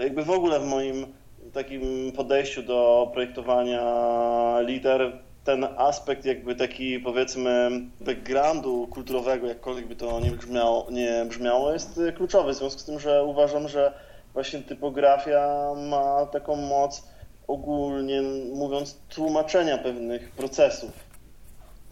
jakby 0.00 0.24
w 0.24 0.30
ogóle 0.30 0.60
w 0.60 0.66
moim 0.66 1.06
takim 1.52 2.12
podejściu 2.16 2.62
do 2.62 3.10
projektowania 3.12 3.80
liter 4.60 5.12
ten 5.44 5.64
aspekt 5.76 6.24
jakby 6.24 6.54
taki 6.54 7.00
powiedzmy 7.00 7.70
backgroundu 8.00 8.86
kulturowego, 8.86 9.46
jakkolwiek 9.46 9.86
by 9.86 9.96
to 9.96 10.20
nie 10.20 10.30
brzmiało, 10.30 10.86
nie 10.90 11.26
brzmiało, 11.28 11.72
jest 11.72 12.00
kluczowy. 12.16 12.52
W 12.52 12.56
związku 12.56 12.80
z 12.80 12.84
tym, 12.84 13.00
że 13.00 13.24
uważam, 13.24 13.68
że 13.68 13.92
właśnie 14.34 14.58
typografia 14.58 15.72
ma 15.90 16.26
taką 16.26 16.56
moc 16.56 17.08
ogólnie 17.46 18.22
mówiąc 18.54 18.98
tłumaczenia 19.08 19.78
pewnych 19.78 20.30
procesów. 20.30 21.11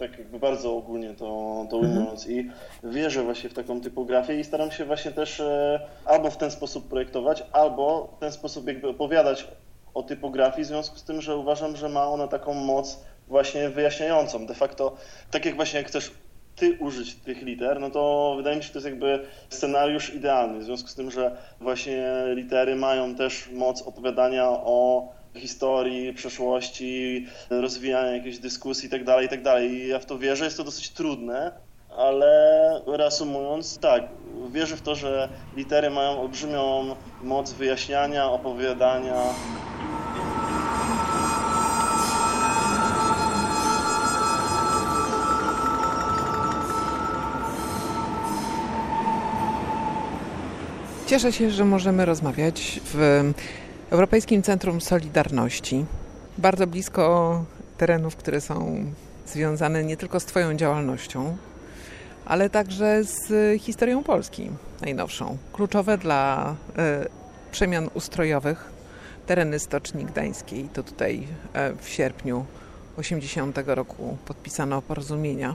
Tak 0.01 0.19
jakby 0.19 0.39
bardzo 0.39 0.77
ogólnie 0.77 1.15
to, 1.15 1.67
to 1.71 1.77
mhm. 1.77 1.97
ujmując. 1.97 2.29
I 2.29 2.51
wierzę 2.85 3.23
właśnie 3.23 3.51
w 3.51 3.55
taką 3.55 3.81
typografię 3.81 4.41
i 4.41 4.45
staram 4.45 4.71
się 4.71 4.85
właśnie 4.85 5.11
też 5.11 5.41
e, 5.41 5.81
albo 6.05 6.31
w 6.31 6.37
ten 6.37 6.51
sposób 6.51 6.89
projektować, 6.89 7.43
albo 7.53 8.15
w 8.17 8.21
ten 8.21 8.33
sposób 8.33 8.67
jakby 8.67 8.89
opowiadać 8.89 9.49
o 9.95 10.03
typografii, 10.03 10.65
w 10.65 10.69
związku 10.69 10.97
z 10.97 11.05
tym, 11.05 11.21
że 11.21 11.37
uważam, 11.37 11.77
że 11.77 11.89
ma 11.89 12.07
ona 12.07 12.29
taką 12.29 12.55
moc 12.55 13.05
właśnie 13.29 13.69
wyjaśniającą. 13.69 14.47
De 14.47 14.55
facto, 14.55 14.97
tak 15.31 15.45
jak 15.45 15.57
właśnie 15.57 15.79
jak 15.79 15.89
chcesz 15.89 16.11
ty 16.57 16.77
użyć 16.81 17.15
tych 17.15 17.43
liter, 17.43 17.81
no 17.81 17.91
to 17.91 18.35
wydaje 18.37 18.57
mi 18.57 18.63
się, 18.63 18.67
że 18.67 18.73
to 18.73 18.79
jest 18.79 18.87
jakby 18.87 19.27
scenariusz 19.49 20.15
idealny, 20.15 20.59
w 20.59 20.65
związku 20.65 20.89
z 20.89 20.95
tym, 20.95 21.11
że 21.11 21.37
właśnie 21.61 22.07
litery 22.35 22.77
mają 22.77 23.15
też 23.15 23.49
moc 23.53 23.83
opowiadania 23.83 24.49
o 24.49 25.09
historii, 25.35 26.15
przeszłości, 26.15 27.27
rozwijania 27.51 28.11
jakiejś 28.11 28.39
dyskusji 28.39 28.89
itd., 28.93 29.05
tak 29.05 29.23
itd. 29.23 29.67
I 29.67 29.89
ja 29.89 29.99
w 29.99 30.07
to 30.07 30.19
wierzę, 30.19 30.45
jest 30.45 30.57
to 30.57 30.65
dosyć 30.65 30.91
trudne, 30.91 31.53
ale 31.97 32.83
reasumując, 32.87 33.79
tak, 33.79 34.03
wierzę 34.51 34.77
w 34.77 34.83
to, 34.83 34.95
że 34.95 35.29
litery 35.57 35.91
mają 35.91 36.21
olbrzymią 36.21 36.97
moc 37.23 37.53
wyjaśniania, 37.53 38.31
opowiadania 38.31 39.15
Cieszę 51.11 51.33
się, 51.33 51.51
że 51.51 51.65
możemy 51.65 52.05
rozmawiać 52.05 52.81
w 52.85 53.23
Europejskim 53.91 54.43
Centrum 54.43 54.81
Solidarności, 54.81 55.85
bardzo 56.39 56.67
blisko 56.67 57.45
terenów, 57.79 58.17
które 58.17 58.41
są 58.41 58.85
związane 59.27 59.85
nie 59.85 59.97
tylko 59.97 60.21
z 60.21 60.25
Twoją 60.25 60.55
działalnością, 60.55 61.37
ale 62.25 62.51
także 62.51 63.05
z 63.05 63.61
historią 63.63 64.03
Polski 64.03 64.51
najnowszą. 64.81 65.37
Kluczowe 65.53 65.99
dla 65.99 66.55
y, 67.05 67.53
przemian 67.53 67.91
ustrojowych 67.95 68.73
tereny 69.27 69.59
Stoczni 69.59 70.05
Gdańskiej. 70.05 70.69
To 70.73 70.83
tutaj 70.83 71.27
y, 71.73 71.83
w 71.83 71.89
sierpniu 71.89 72.45
80 72.97 73.59
roku 73.67 74.17
podpisano 74.25 74.83
porozumienia, 74.83 75.55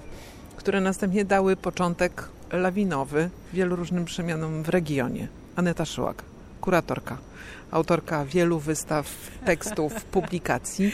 które 0.56 0.82
następnie 0.82 1.26
dały 1.26 1.56
początek 1.56 2.30
lawinowy 2.52 3.30
wielu 3.54 3.76
różnym 3.76 4.06
przemianom 4.06 4.64
w 4.64 4.70
regionie. 4.70 5.28
Aneta 5.56 5.86
Szyłak, 5.86 6.24
kuratorka, 6.62 7.18
autorka 7.72 8.26
wielu 8.26 8.60
wystaw, 8.60 9.32
tekstów, 9.46 10.06
publikacji, 10.06 10.92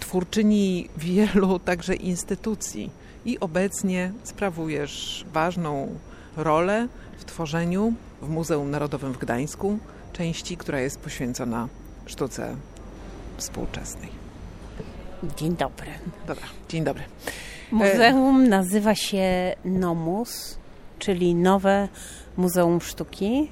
twórczyni 0.00 0.88
wielu 0.96 1.58
także 1.58 1.94
instytucji 1.94 2.90
i 3.24 3.40
obecnie 3.40 4.12
sprawujesz 4.24 5.24
ważną 5.32 5.98
rolę 6.36 6.88
w 7.18 7.24
tworzeniu 7.24 7.92
w 8.22 8.28
Muzeum 8.28 8.70
Narodowym 8.70 9.12
w 9.12 9.18
Gdańsku 9.18 9.78
części, 10.12 10.56
która 10.56 10.80
jest 10.80 10.98
poświęcona 10.98 11.68
sztuce 12.06 12.56
współczesnej. 13.36 14.10
Dzień 15.36 15.56
dobry. 15.56 15.90
Dobra, 16.26 16.46
dzień 16.68 16.84
dobry. 16.84 17.02
Muzeum 17.72 18.48
nazywa 18.48 18.94
się 18.94 19.54
Nomus, 19.64 20.58
czyli 20.98 21.34
Nowe 21.34 21.88
Muzeum 22.36 22.80
Sztuki 22.80 23.48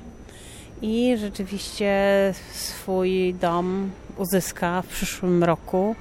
i 0.83 1.17
rzeczywiście 1.17 1.95
swój 2.53 3.35
dom 3.35 3.91
uzyska 4.17 4.83
w 4.83 4.87
przyszłym 4.87 5.45
roku 5.45 5.97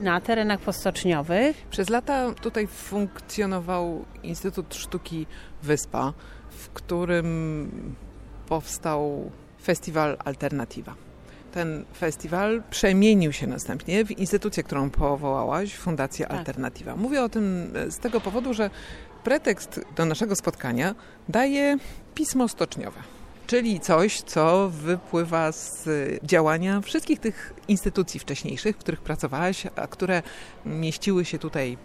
na 0.00 0.20
terenach 0.20 0.60
postoczniowych. 0.60 1.56
Przez 1.70 1.90
lata 1.90 2.34
tutaj 2.34 2.66
funkcjonował 2.66 4.04
Instytut 4.22 4.74
Sztuki 4.74 5.26
Wyspa, 5.62 6.12
w 6.50 6.68
którym 6.68 7.70
powstał 8.48 9.30
festiwal 9.62 10.16
Alternatywa. 10.24 10.94
Ten 11.52 11.84
festiwal 11.98 12.62
przemienił 12.70 13.32
się 13.32 13.46
następnie 13.46 14.04
w 14.04 14.10
instytucję, 14.10 14.62
którą 14.62 14.90
powołałaś, 14.90 15.74
Fundację 15.74 16.26
tak. 16.26 16.38
Alternatywa. 16.38 16.96
Mówię 16.96 17.22
o 17.22 17.28
tym 17.28 17.72
z 17.90 17.98
tego 17.98 18.20
powodu, 18.20 18.54
że 18.54 18.70
pretekst 19.24 19.80
do 19.96 20.04
naszego 20.04 20.36
spotkania 20.36 20.94
daje 21.28 21.76
pismo 22.14 22.48
stoczniowe 22.48 23.21
czyli 23.46 23.80
coś, 23.80 24.20
co 24.20 24.68
wypływa 24.68 25.52
z 25.52 25.88
działania 26.24 26.80
wszystkich 26.80 27.20
tych 27.20 27.54
instytucji 27.68 28.20
wcześniejszych, 28.20 28.76
w 28.76 28.78
których 28.78 29.00
pracowałaś, 29.00 29.66
a 29.76 29.86
które 29.86 30.22
mieściły 30.66 31.24
się 31.24 31.38
tutaj 31.38 31.78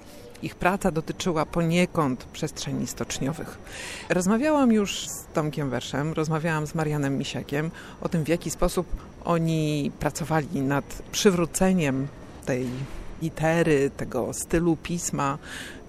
ich 0.43 0.55
praca 0.55 0.91
dotyczyła 0.91 1.45
poniekąd 1.45 2.23
przestrzeni 2.23 2.87
stoczniowych. 2.87 3.57
Rozmawiałam 4.09 4.71
już 4.71 5.07
z 5.07 5.25
Tomkiem 5.33 5.69
Werszem, 5.69 6.13
rozmawiałam 6.13 6.67
z 6.67 6.75
Marianem 6.75 7.17
Misiakiem 7.17 7.71
o 8.01 8.09
tym, 8.09 8.23
w 8.23 8.27
jaki 8.27 8.51
sposób 8.51 8.87
oni 9.25 9.91
pracowali 9.99 10.61
nad 10.61 11.01
przywróceniem 11.11 12.07
tej 12.45 12.67
litery, 13.21 13.91
tego 13.97 14.33
stylu 14.33 14.77
pisma, 14.83 15.37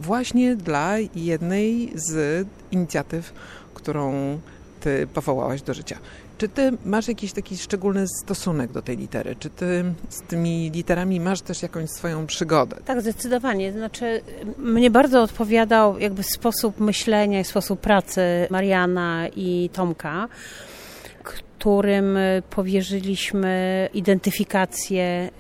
właśnie 0.01 0.57
dla 0.57 0.99
jednej 1.15 1.93
z 1.95 2.47
inicjatyw, 2.71 3.33
którą 3.75 4.39
ty 4.81 5.07
powołałaś 5.15 5.63
do 5.63 5.75
życia. 5.75 5.99
Czy 6.39 6.49
ty 6.49 6.73
masz 6.85 7.09
jakiś 7.09 7.33
taki 7.33 7.57
szczególny 7.57 8.05
stosunek 8.25 8.73
do 8.73 8.83
tej 8.83 8.97
litery? 8.97 9.37
Czy 9.39 9.51
ty 9.51 9.85
z 10.09 10.23
tymi 10.23 10.71
literami 10.71 11.21
masz 11.21 11.41
też 11.41 11.63
jakąś 11.63 11.91
swoją 11.91 12.27
przygodę? 12.27 12.77
Tak, 12.85 13.01
zdecydowanie. 13.01 13.73
Znaczy, 13.73 14.21
mnie 14.59 14.91
bardzo 14.91 15.23
odpowiadał 15.23 15.99
jakby 15.99 16.23
sposób 16.23 16.81
myślenia 16.81 17.41
i 17.41 17.45
sposób 17.45 17.81
pracy 17.81 18.23
Mariana 18.51 19.29
i 19.37 19.71
Tomka, 19.73 20.29
którym 21.59 22.19
powierzyliśmy 22.51 23.89
identyfikację 23.95 25.31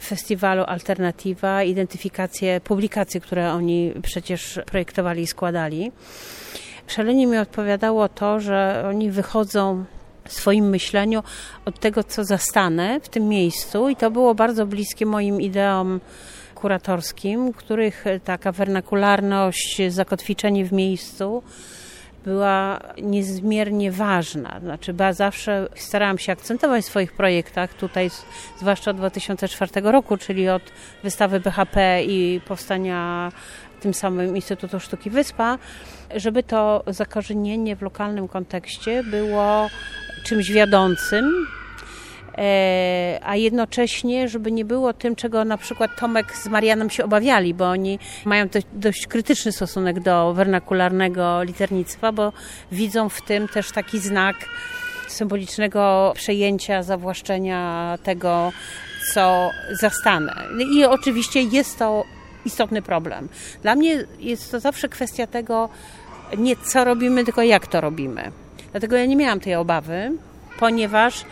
festiwalu 0.00 0.64
Alternatywa, 0.66 1.62
identyfikację 1.62 2.60
publikacji, 2.60 3.20
które 3.20 3.52
oni 3.52 3.92
przecież 4.02 4.60
projektowali 4.66 5.22
i 5.22 5.26
składali. 5.26 5.92
Szalenie 6.86 7.26
mi 7.26 7.38
odpowiadało 7.38 8.08
to, 8.08 8.40
że 8.40 8.84
oni 8.88 9.10
wychodzą 9.10 9.84
w 10.24 10.32
swoim 10.32 10.68
myśleniu 10.68 11.22
od 11.64 11.80
tego, 11.80 12.04
co 12.04 12.24
zastanę 12.24 13.00
w 13.00 13.08
tym 13.08 13.28
miejscu 13.28 13.88
i 13.88 13.96
to 13.96 14.10
było 14.10 14.34
bardzo 14.34 14.66
bliskie 14.66 15.06
moim 15.06 15.40
ideom 15.40 16.00
kuratorskim, 16.54 17.52
których 17.52 18.04
taka 18.24 18.52
wernakularność, 18.52 19.82
zakotwiczenie 19.88 20.64
w 20.64 20.72
miejscu 20.72 21.42
była 22.26 22.80
niezmiernie 23.02 23.92
ważna. 23.92 24.60
Znaczy, 24.60 24.92
bo 24.92 25.04
ja 25.04 25.12
zawsze 25.12 25.68
starałam 25.76 26.18
się 26.18 26.32
akcentować 26.32 26.84
w 26.84 26.88
swoich 26.88 27.12
projektach, 27.12 27.74
tutaj 27.74 28.10
zwłaszcza 28.58 28.90
od 28.90 28.96
2004 28.96 29.70
roku, 29.80 30.16
czyli 30.16 30.48
od 30.48 30.62
wystawy 31.02 31.40
BHP 31.40 32.04
i 32.04 32.40
powstania 32.48 33.32
tym 33.80 33.94
samym 33.94 34.36
Instytutu 34.36 34.80
Sztuki 34.80 35.10
Wyspa, 35.10 35.58
żeby 36.16 36.42
to 36.42 36.84
zakorzenienie 36.86 37.76
w 37.76 37.82
lokalnym 37.82 38.28
kontekście 38.28 39.02
było 39.02 39.68
czymś 40.24 40.50
wiodącym, 40.50 41.46
e, 42.38 43.18
a 43.22 43.36
jednocześnie, 43.36 44.28
żeby 44.28 44.52
nie 44.52 44.64
było 44.64 44.92
tym, 44.92 45.16
czego 45.16 45.44
na 45.44 45.58
przykład 45.58 45.90
Tomek 45.96 46.36
z 46.36 46.48
Marianem 46.48 46.90
się 46.90 47.04
obawiali, 47.04 47.54
bo 47.54 47.70
oni 47.70 47.98
mają 48.24 48.48
dość, 48.48 48.66
dość 48.72 49.06
krytyczny 49.06 49.52
stosunek 49.52 50.00
do 50.00 50.34
wernakularnego 50.34 51.42
liternictwa, 51.42 52.12
bo 52.12 52.32
widzą 52.72 53.08
w 53.08 53.22
tym 53.22 53.48
też 53.48 53.72
taki 53.72 53.98
znak 53.98 54.36
symbolicznego 55.08 56.12
przejęcia, 56.16 56.82
zawłaszczenia 56.82 57.98
tego, 58.02 58.52
co 59.14 59.50
zastanę. 59.80 60.34
I 60.72 60.84
oczywiście 60.84 61.42
jest 61.42 61.78
to 61.78 62.04
istotny 62.46 62.82
problem. 62.82 63.28
Dla 63.62 63.74
mnie 63.74 64.04
jest 64.20 64.50
to 64.50 64.60
zawsze 64.60 64.88
kwestia 64.88 65.26
tego, 65.26 65.68
nie 66.38 66.56
co 66.56 66.84
robimy, 66.84 67.24
tylko 67.24 67.42
jak 67.42 67.66
to 67.66 67.80
robimy. 67.80 68.30
Dlatego 68.70 68.96
ja 68.96 69.06
nie 69.06 69.16
miałam 69.16 69.40
tej 69.40 69.54
obawy, 69.54 70.12
ponieważ 70.58 71.24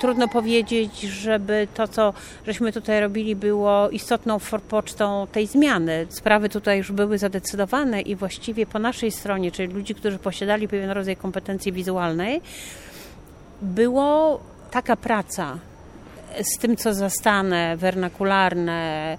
trudno 0.00 0.28
powiedzieć, 0.28 1.00
żeby 1.00 1.68
to, 1.74 1.88
co 1.88 2.14
żeśmy 2.46 2.72
tutaj 2.72 3.00
robili, 3.00 3.36
było 3.36 3.90
istotną 3.90 4.38
forpocztą 4.38 5.26
tej 5.32 5.46
zmiany. 5.46 6.06
Sprawy 6.08 6.48
tutaj 6.48 6.78
już 6.78 6.92
były 6.92 7.18
zadecydowane 7.18 8.00
i 8.00 8.16
właściwie 8.16 8.66
po 8.66 8.78
naszej 8.78 9.10
stronie, 9.10 9.52
czyli 9.52 9.72
ludzi, 9.72 9.94
którzy 9.94 10.18
posiadali 10.18 10.68
pewien 10.68 10.90
rodzaj 10.90 11.16
kompetencji 11.16 11.72
wizualnej, 11.72 12.40
było 13.62 14.40
taka 14.70 14.96
praca 14.96 15.58
z 16.54 16.58
tym, 16.58 16.76
co 16.76 16.94
zastane, 16.94 17.76
wernakularne, 17.76 19.18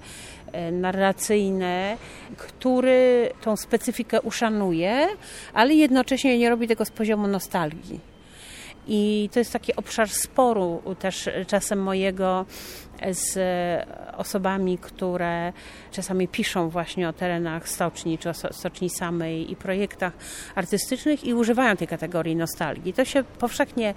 e, 0.54 0.72
narracyjne, 0.72 1.96
który 2.36 3.30
tą 3.40 3.56
specyfikę 3.56 4.20
uszanuje, 4.20 5.08
ale 5.54 5.74
jednocześnie 5.74 6.38
nie 6.38 6.50
robi 6.50 6.68
tego 6.68 6.84
z 6.84 6.90
poziomu 6.90 7.26
nostalgii. 7.26 8.00
I 8.88 9.28
to 9.32 9.38
jest 9.38 9.52
taki 9.52 9.76
obszar 9.76 10.08
sporu 10.08 10.82
też 10.98 11.28
czasem 11.46 11.82
mojego 11.82 12.46
z 13.10 13.38
osobami, 14.16 14.78
które 14.78 15.52
czasami 15.92 16.28
piszą 16.28 16.68
właśnie 16.68 17.08
o 17.08 17.12
terenach 17.12 17.68
stoczni, 17.68 18.18
czy 18.18 18.30
o 18.30 18.34
stoczni 18.34 18.90
samej 18.90 19.52
i 19.52 19.56
projektach 19.56 20.12
artystycznych 20.54 21.24
i 21.24 21.34
używają 21.34 21.76
tej 21.76 21.88
kategorii 21.88 22.36
nostalgii. 22.36 22.92
To 22.92 23.04
się 23.04 23.24
powszechnie 23.24 23.94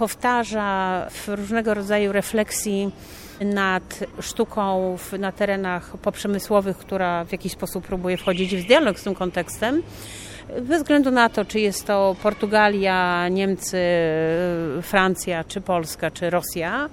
powtarza 0.00 1.06
w 1.10 1.28
różnego 1.28 1.74
rodzaju 1.74 2.12
refleksji 2.12 2.90
nad 3.40 3.98
sztuką 4.20 4.96
na 5.18 5.32
terenach 5.32 5.96
poprzemysłowych, 5.96 6.76
która 6.76 7.24
w 7.24 7.32
jakiś 7.32 7.52
sposób 7.52 7.86
próbuje 7.86 8.16
wchodzić 8.16 8.56
w 8.56 8.66
dialog 8.66 8.98
z 8.98 9.02
tym 9.02 9.14
kontekstem. 9.14 9.82
Bez 10.62 10.82
względu 10.82 11.10
na 11.10 11.28
to, 11.28 11.44
czy 11.44 11.60
jest 11.60 11.86
to 11.86 12.16
Portugalia, 12.22 13.28
Niemcy, 13.28 13.78
Francja, 14.82 15.44
czy 15.44 15.60
Polska, 15.60 16.10
czy 16.10 16.30
Rosja, 16.30 16.88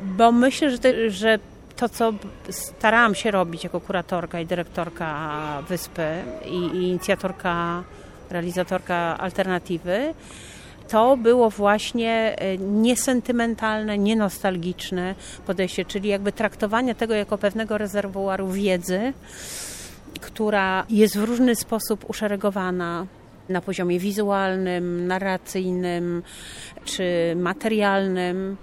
bo 0.00 0.32
myślę, 0.32 0.70
że, 0.70 0.78
te, 0.78 1.10
że 1.10 1.38
to, 1.76 1.88
co 1.88 2.12
starałam 2.50 3.14
się 3.14 3.30
robić 3.30 3.64
jako 3.64 3.80
kuratorka 3.80 4.40
i 4.40 4.46
dyrektorka 4.46 5.08
wyspy 5.68 6.08
i, 6.46 6.56
i 6.56 6.88
inicjatorka, 6.88 7.82
realizatorka 8.30 9.18
alternatywy, 9.18 10.14
to 10.88 11.16
było 11.16 11.50
właśnie 11.50 12.36
e, 12.38 12.58
niesentymentalne, 12.58 13.98
nienostalgiczne 13.98 15.14
podejście, 15.46 15.84
czyli 15.84 16.08
jakby 16.08 16.32
traktowanie 16.32 16.94
tego 16.94 17.14
jako 17.14 17.38
pewnego 17.38 17.78
rezerwuaru 17.78 18.48
wiedzy, 18.48 19.12
która 20.20 20.86
jest 20.90 21.18
w 21.18 21.24
różny 21.24 21.56
sposób 21.56 22.10
uszeregowana 22.10 23.06
na 23.48 23.60
poziomie 23.60 23.98
wizualnym, 23.98 25.06
narracyjnym 25.06 26.22
czy 26.84 27.34
materialnym. 27.36 28.56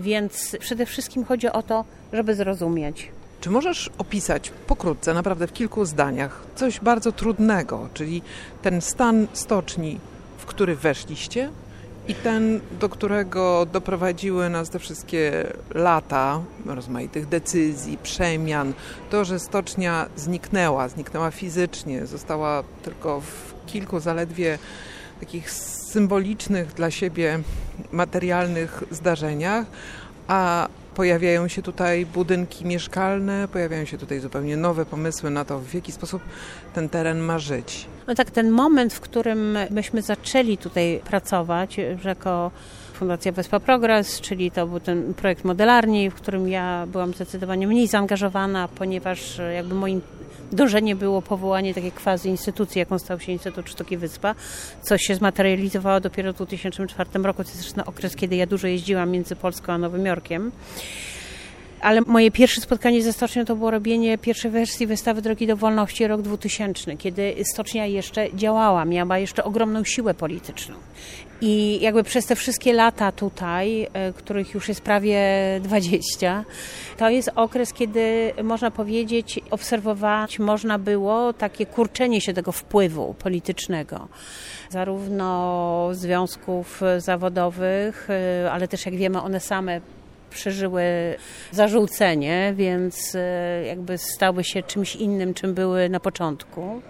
Więc 0.00 0.56
przede 0.60 0.86
wszystkim 0.86 1.24
chodzi 1.24 1.48
o 1.48 1.62
to, 1.62 1.84
żeby 2.12 2.34
zrozumieć. 2.34 3.10
Czy 3.40 3.50
możesz 3.50 3.90
opisać 3.98 4.52
pokrótce, 4.66 5.14
naprawdę 5.14 5.46
w 5.46 5.52
kilku 5.52 5.84
zdaniach, 5.84 6.42
coś 6.54 6.80
bardzo 6.80 7.12
trudnego, 7.12 7.88
czyli 7.94 8.22
ten 8.62 8.80
stan 8.80 9.26
stoczni, 9.32 10.00
w 10.38 10.46
który 10.46 10.76
weszliście, 10.76 11.50
i 12.08 12.14
ten, 12.14 12.60
do 12.80 12.88
którego 12.88 13.66
doprowadziły 13.72 14.50
nas 14.50 14.70
te 14.70 14.78
wszystkie 14.78 15.46
lata 15.74 16.40
rozmaitych 16.66 17.28
decyzji, 17.28 17.98
przemian, 18.02 18.72
to, 19.10 19.24
że 19.24 19.38
stocznia 19.38 20.06
zniknęła, 20.16 20.88
zniknęła 20.88 21.30
fizycznie, 21.30 22.06
została 22.06 22.62
tylko 22.82 23.20
w 23.20 23.54
kilku 23.66 24.00
zaledwie 24.00 24.58
takich 25.20 25.50
symbolicznych 25.50 26.74
dla 26.74 26.90
siebie 26.90 27.40
materialnych 27.92 28.82
zdarzeniach, 28.90 29.66
a 30.28 30.68
pojawiają 30.94 31.48
się 31.48 31.62
tutaj 31.62 32.06
budynki 32.06 32.64
mieszkalne, 32.64 33.48
pojawiają 33.48 33.84
się 33.84 33.98
tutaj 33.98 34.20
zupełnie 34.20 34.56
nowe 34.56 34.86
pomysły 34.86 35.30
na 35.30 35.44
to, 35.44 35.58
w 35.58 35.74
jaki 35.74 35.92
sposób 35.92 36.22
ten 36.74 36.88
teren 36.88 37.20
ma 37.20 37.38
żyć. 37.38 37.86
No 38.08 38.14
tak, 38.14 38.30
ten 38.30 38.50
moment, 38.50 38.94
w 38.94 39.00
którym 39.00 39.58
myśmy 39.70 40.02
zaczęli 40.02 40.58
tutaj 40.58 41.00
pracować, 41.04 41.76
że 42.02 42.08
jako 42.08 42.50
Fundacja 42.92 43.32
Wespa 43.32 43.60
Progress, 43.60 44.20
czyli 44.20 44.50
to 44.50 44.66
był 44.66 44.80
ten 44.80 45.14
projekt 45.14 45.44
modelarni, 45.44 46.10
w 46.10 46.14
którym 46.14 46.48
ja 46.48 46.86
byłam 46.86 47.14
zdecydowanie 47.14 47.66
mniej 47.66 47.88
zaangażowana, 47.88 48.68
ponieważ 48.68 49.40
jakby 49.54 49.74
moim 49.74 50.00
dążenie 50.52 50.96
było 50.96 51.22
powołanie 51.22 51.74
takiej 51.74 51.92
quasi 51.92 52.28
instytucji, 52.28 52.78
jaką 52.78 52.98
stał 52.98 53.20
się 53.20 53.32
Instytut 53.32 53.70
Sztuki 53.70 53.96
Wyspa, 53.96 54.34
co 54.82 54.98
się 54.98 55.14
zmaterializowało 55.14 56.00
dopiero 56.00 56.32
w 56.32 56.36
2004 56.36 57.10
roku. 57.22 57.44
To 57.44 57.50
jest 57.50 57.78
okres, 57.86 58.16
kiedy 58.16 58.36
ja 58.36 58.46
dużo 58.46 58.66
jeździłam 58.66 59.10
między 59.10 59.36
Polską 59.36 59.72
a 59.72 59.78
Nowym 59.78 60.06
Jorkiem. 60.06 60.52
Ale 61.80 62.00
moje 62.00 62.30
pierwsze 62.30 62.60
spotkanie 62.60 63.02
ze 63.02 63.12
stocznią 63.12 63.44
to 63.44 63.56
było 63.56 63.70
robienie 63.70 64.18
pierwszej 64.18 64.50
wersji 64.50 64.86
wystawy 64.86 65.22
Drogi 65.22 65.46
do 65.46 65.56
Wolności 65.56 66.06
rok 66.06 66.22
2000, 66.22 66.96
kiedy 66.96 67.34
stocznia 67.52 67.86
jeszcze 67.86 68.34
działała, 68.34 68.84
miała 68.84 69.18
jeszcze 69.18 69.44
ogromną 69.44 69.84
siłę 69.84 70.14
polityczną. 70.14 70.74
I 71.40 71.80
jakby 71.80 72.04
przez 72.04 72.26
te 72.26 72.36
wszystkie 72.36 72.72
lata 72.72 73.12
tutaj, 73.12 73.88
e, 73.92 74.12
których 74.12 74.54
już 74.54 74.68
jest 74.68 74.80
prawie 74.80 75.20
20, 75.62 76.44
to 76.96 77.10
jest 77.10 77.30
okres, 77.34 77.72
kiedy 77.72 78.32
można 78.42 78.70
powiedzieć, 78.70 79.40
obserwować 79.50 80.38
można 80.38 80.78
było 80.78 81.32
takie 81.32 81.66
kurczenie 81.66 82.20
się 82.20 82.32
tego 82.32 82.52
wpływu 82.52 83.14
politycznego 83.14 84.08
zarówno 84.70 85.88
związków 85.92 86.80
zawodowych, 86.98 88.08
e, 88.10 88.52
ale 88.52 88.68
też 88.68 88.86
jak 88.86 88.96
wiemy 88.96 89.22
one 89.22 89.40
same 89.40 89.80
przeżyły 90.36 90.82
zarzucenie, 91.50 92.52
więc 92.56 93.14
e, 93.14 93.64
jakby 93.66 93.98
stały 93.98 94.44
się 94.44 94.62
czymś 94.62 94.96
innym, 94.96 95.34
czym 95.34 95.54
były 95.54 95.88
na 95.88 96.00
początku. 96.00 96.82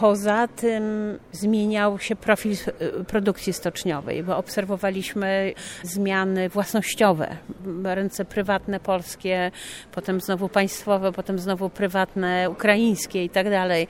Poza 0.00 0.48
tym 0.48 0.84
zmieniał 1.32 1.98
się 1.98 2.16
profil 2.16 2.52
e, 2.52 3.04
produkcji 3.04 3.52
stoczniowej, 3.52 4.22
bo 4.22 4.36
obserwowaliśmy 4.36 5.54
zmiany 5.82 6.48
własnościowe. 6.48 7.36
Ręce 7.84 8.24
prywatne 8.24 8.80
polskie, 8.80 9.50
potem 9.92 10.20
znowu 10.20 10.48
państwowe, 10.48 11.12
potem 11.12 11.38
znowu 11.38 11.70
prywatne 11.70 12.50
ukraińskie 12.50 13.24
i 13.24 13.30
tak 13.30 13.50
dalej. 13.50 13.88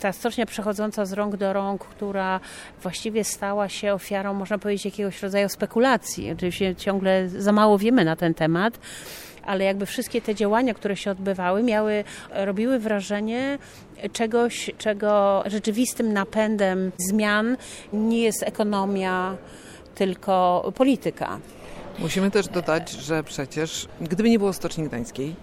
Ta 0.00 0.12
stocznia 0.12 0.46
przechodząca 0.46 1.04
z 1.04 1.12
rąk 1.12 1.36
do 1.36 1.52
rąk, 1.52 1.84
która 1.84 2.40
właściwie 2.82 3.24
stała 3.24 3.68
się 3.68 3.94
ofiarą, 3.94 4.34
można 4.34 4.58
powiedzieć, 4.58 4.84
jakiegoś 4.84 5.22
rodzaju 5.22 5.48
spekulacji. 5.48 6.32
Oczywiście 6.32 6.76
ciągle 6.76 7.28
za 7.28 7.52
mało 7.52 7.78
wiemy 7.78 8.04
na 8.04 8.16
ten 8.16 8.34
temat 8.34 8.78
ale 9.46 9.64
jakby 9.64 9.86
wszystkie 9.86 10.20
te 10.22 10.34
działania, 10.34 10.74
które 10.74 10.96
się 10.96 11.10
odbywały, 11.10 11.62
miały, 11.62 12.04
robiły 12.30 12.78
wrażenie 12.78 13.58
czegoś, 14.12 14.70
czego 14.78 15.42
rzeczywistym 15.46 16.12
napędem 16.12 16.92
zmian 16.98 17.56
nie 17.92 18.22
jest 18.22 18.42
ekonomia, 18.42 19.36
tylko 19.94 20.72
polityka. 20.76 21.38
Musimy 21.98 22.30
też 22.30 22.48
dodać, 22.48 22.90
że 22.90 23.24
przecież 23.24 23.88
gdyby 24.00 24.30
nie 24.30 24.38
było 24.38 24.52
Stoczni 24.52 24.84
Gdańskiej, 24.84 25.34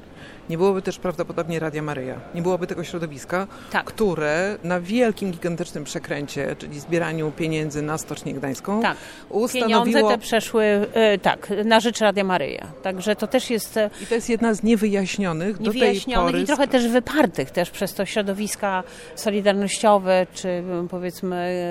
nie 0.50 0.58
byłoby 0.58 0.82
też 0.82 1.00
prawdopodobnie 1.00 1.60
Radia 1.60 1.82
Maryja. 1.82 2.20
Nie 2.36 2.42
byłoby 2.42 2.68
tego 2.68 2.84
środowiska, 2.84 3.48
tak. 3.72 3.86
które 3.86 4.58
na 4.64 4.80
wielkim, 4.80 5.32
gigantycznym 5.32 5.84
przekręcie, 5.84 6.56
czyli 6.56 6.80
zbieraniu 6.80 7.32
pieniędzy 7.32 7.82
na 7.82 7.98
Stocznię 7.98 8.34
Gdańską, 8.34 8.82
tak. 8.82 8.98
ustanowiło... 9.30 9.86
Pieniądze 9.86 10.16
te 10.16 10.18
przeszły, 10.18 10.88
yy, 10.96 11.20
tak, 11.20 11.54
na 11.66 11.80
rzecz 11.80 12.00
Radia 12.00 12.24
Maryja. 12.24 12.68
Także 12.84 13.16
to 13.16 13.28
też 13.28 13.50
jest... 13.50 13.78
E, 13.78 13.90
I 14.02 14.06
to 14.06 14.16
jest 14.16 14.30
jedna 14.30 14.54
z 14.54 14.64
niewyjaśnionych, 14.64 15.60
niewyjaśnionych 15.60 16.26
do 16.26 16.32
tej 16.32 16.32
pory... 16.32 16.42
i 16.42 16.46
trochę 16.46 16.68
też 16.68 16.88
wypartych 16.88 17.52
też 17.52 17.70
przez 17.70 17.94
to 17.94 18.06
środowiska 18.06 18.84
solidarnościowe, 19.16 20.28
czy 20.34 20.64
powiedzmy 20.90 21.66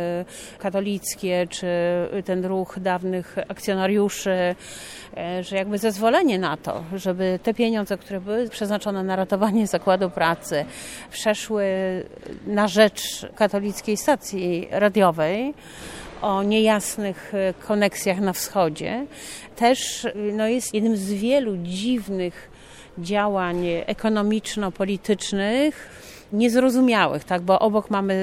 katolickie, 0.59 1.47
czy 1.51 1.67
ten 2.25 2.45
ruch 2.45 2.79
dawnych 2.81 3.37
akcjonariuszy, 3.49 4.55
E, 5.17 5.43
że 5.43 5.57
jakby 5.57 5.79
zezwolenie 5.79 6.39
na 6.39 6.57
to, 6.57 6.85
żeby 6.95 7.39
te 7.43 7.55
pieniądze, 7.55 7.99
które 7.99 8.21
były 8.21 8.42
przeznaczone 8.51 9.03
na 9.03 9.17
ratowanie 9.17 9.67
zakładu 9.67 10.11
pracy, 10.11 10.65
przeszły 11.11 11.65
na 12.47 12.69
rzecz 12.69 13.27
katolickiej 13.35 13.97
stacji 13.97 14.69
radiowej, 14.71 15.55
o 16.23 16.43
niejasnych 16.43 17.33
e, 17.35 17.55
koneksjach 17.55 18.21
na 18.21 18.33
wschodzie, 18.33 19.07
też 19.57 20.07
no, 20.33 20.49
jest 20.49 20.75
jednym 20.75 20.97
z 20.97 21.13
wielu 21.13 21.57
dziwnych 21.57 22.51
działań 22.99 23.67
ekonomiczno-politycznych, 23.87 25.89
niezrozumiałych, 26.33 27.25
tak, 27.25 27.43
bo 27.43 27.59
obok 27.59 27.91
mamy 27.91 28.15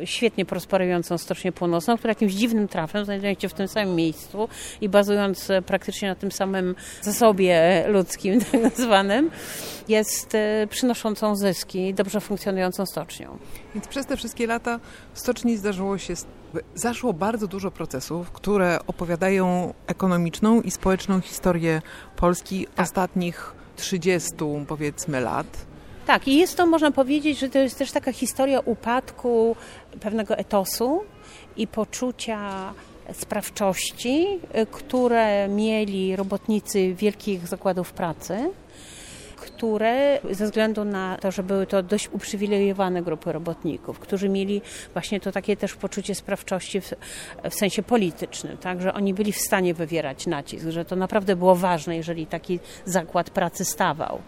e, 0.00 0.06
świetnie 0.06 0.44
prosperującą 0.44 1.18
Stocznię 1.18 1.52
Północną, 1.52 1.98
która 1.98 2.10
jakimś 2.10 2.32
dziwnym 2.32 2.68
trafem 2.68 3.04
znajduje 3.04 3.36
się 3.40 3.48
w 3.48 3.54
tym 3.54 3.68
samym 3.68 3.94
miejscu 3.94 4.48
i 4.80 4.88
bazując 4.88 5.50
e, 5.50 5.62
praktycznie 5.62 6.08
na 6.08 6.14
tym 6.14 6.32
samym 6.32 6.74
zasobie 7.02 7.84
ludzkim, 7.88 8.40
tak 8.52 8.62
nazwanym, 8.62 9.30
jest 9.88 10.34
e, 10.34 10.66
przynoszącą 10.70 11.36
zyski, 11.36 11.94
dobrze 11.94 12.20
funkcjonującą 12.20 12.86
stocznią. 12.86 13.38
Więc 13.74 13.88
przez 13.88 14.06
te 14.06 14.16
wszystkie 14.16 14.46
lata 14.46 14.80
w 15.14 15.18
stoczni 15.18 15.56
zdarzyło 15.56 15.98
się 15.98 16.14
Zaszło 16.74 17.12
bardzo 17.12 17.46
dużo 17.46 17.70
procesów, 17.70 18.30
które 18.30 18.78
opowiadają 18.86 19.74
ekonomiczną 19.86 20.60
i 20.60 20.70
społeczną 20.70 21.20
historię 21.20 21.82
Polski 22.16 22.66
tak. 22.66 22.86
ostatnich 22.86 23.54
30 23.76 24.30
powiedzmy 24.68 25.20
lat. 25.20 25.71
Tak, 26.06 26.28
i 26.28 26.38
jest 26.38 26.56
to, 26.56 26.66
można 26.66 26.90
powiedzieć, 26.90 27.38
że 27.38 27.48
to 27.48 27.58
jest 27.58 27.78
też 27.78 27.92
taka 27.92 28.12
historia 28.12 28.60
upadku 28.60 29.56
pewnego 30.00 30.36
etosu 30.38 31.02
i 31.56 31.66
poczucia 31.66 32.72
sprawczości, 33.12 34.26
które 34.70 35.48
mieli 35.48 36.16
robotnicy 36.16 36.94
wielkich 36.94 37.46
zakładów 37.46 37.92
pracy 37.92 38.50
które 39.62 40.18
ze 40.30 40.44
względu 40.44 40.84
na 40.84 41.16
to, 41.20 41.30
że 41.30 41.42
były 41.42 41.66
to 41.66 41.82
dość 41.82 42.08
uprzywilejowane 42.12 43.02
grupy 43.02 43.32
robotników, 43.32 43.98
którzy 43.98 44.28
mieli 44.28 44.62
właśnie 44.92 45.20
to 45.20 45.32
takie 45.32 45.56
też 45.56 45.74
poczucie 45.74 46.14
sprawczości 46.14 46.80
w, 46.80 46.92
w 47.50 47.54
sensie 47.54 47.82
politycznym, 47.82 48.56
tak, 48.56 48.82
że 48.82 48.94
oni 48.94 49.14
byli 49.14 49.32
w 49.32 49.38
stanie 49.38 49.74
wywierać 49.74 50.26
nacisk, 50.26 50.66
że 50.68 50.84
to 50.84 50.96
naprawdę 50.96 51.36
było 51.36 51.56
ważne, 51.56 51.96
jeżeli 51.96 52.26
taki 52.26 52.60
zakład 52.84 53.30
pracy 53.30 53.64
stawał, 53.64 54.18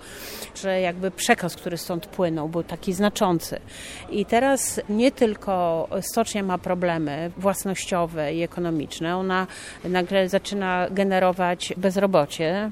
że 0.62 0.80
jakby 0.80 1.10
przekaz, 1.10 1.56
który 1.56 1.76
stąd 1.76 2.06
płynął, 2.06 2.48
był 2.48 2.62
taki 2.62 2.92
znaczący. 2.92 3.60
I 4.10 4.26
teraz 4.26 4.80
nie 4.88 5.12
tylko 5.12 5.88
stocznia 6.00 6.42
ma 6.42 6.58
problemy 6.58 7.30
własnościowe 7.36 8.34
i 8.34 8.42
ekonomiczne, 8.42 9.16
ona 9.16 9.46
nagle 9.84 10.28
zaczyna 10.28 10.86
generować 10.90 11.74
bezrobocie, 11.76 12.70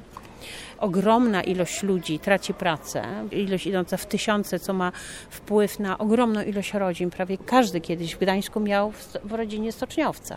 ogromna 0.79 1.43
ilość 1.43 1.83
ludzi 1.83 2.19
traci 2.19 2.55
pracę, 2.55 3.05
ilość 3.31 3.67
idąca 3.67 3.97
w 3.97 4.07
tysiące, 4.07 4.59
co 4.59 4.73
ma 4.73 4.93
wpływ 5.31 5.79
na 5.79 5.99
ogromną 5.99 6.43
ilość 6.43 6.75
rodzin. 6.75 7.11
Prawie 7.11 7.39
każdy 7.39 7.81
kiedyś 7.81 8.15
w 8.15 8.19
Gdańsku 8.19 8.61
miał 8.61 8.93
w 9.25 9.33
rodzinie 9.33 9.73
stoczniowca. 9.73 10.37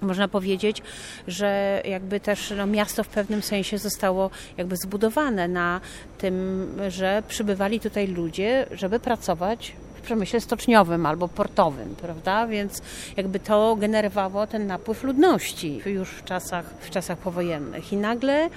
Można 0.00 0.28
powiedzieć, 0.28 0.82
że 1.28 1.82
jakby 1.84 2.20
też 2.20 2.52
no, 2.56 2.66
miasto 2.66 3.04
w 3.04 3.08
pewnym 3.08 3.42
sensie 3.42 3.78
zostało 3.78 4.30
jakby 4.56 4.76
zbudowane 4.76 5.48
na 5.48 5.80
tym, 6.18 6.66
że 6.88 7.22
przybywali 7.28 7.80
tutaj 7.80 8.06
ludzie, 8.06 8.66
żeby 8.72 9.00
pracować 9.00 9.72
przemyśle 10.04 10.40
stoczniowym 10.40 11.06
albo 11.06 11.28
portowym, 11.28 11.94
prawda? 11.96 12.46
Więc 12.46 12.82
jakby 13.16 13.40
to 13.40 13.76
generowało 13.76 14.46
ten 14.46 14.66
napływ 14.66 15.04
ludności 15.04 15.80
już 15.86 16.08
w 16.08 16.24
czasach, 16.24 16.64
w 16.80 16.90
czasach 16.90 17.18
powojennych. 17.18 17.92
I 17.92 17.96
nagle 17.96 18.50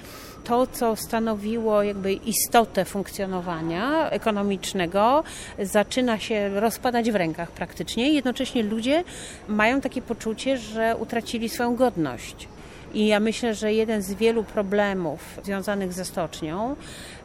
to, 0.48 0.66
co 0.66 0.96
stanowiło 0.96 1.82
jakby 1.82 2.12
istotę 2.12 2.84
funkcjonowania 2.84 4.10
ekonomicznego, 4.10 5.24
zaczyna 5.62 6.18
się 6.18 6.60
rozpadać 6.60 7.10
w 7.10 7.16
rękach 7.16 7.50
praktycznie. 7.50 8.12
Jednocześnie 8.12 8.62
ludzie 8.62 9.04
mają 9.48 9.80
takie 9.80 10.02
poczucie, 10.02 10.58
że 10.58 10.96
utracili 10.96 11.48
swoją 11.48 11.76
godność. 11.76 12.48
I 12.94 13.06
ja 13.06 13.20
myślę, 13.20 13.54
że 13.54 13.72
jeden 13.72 14.02
z 14.02 14.14
wielu 14.14 14.44
problemów 14.44 15.20
związanych 15.44 15.92
ze 15.92 16.04
stocznią 16.04 16.76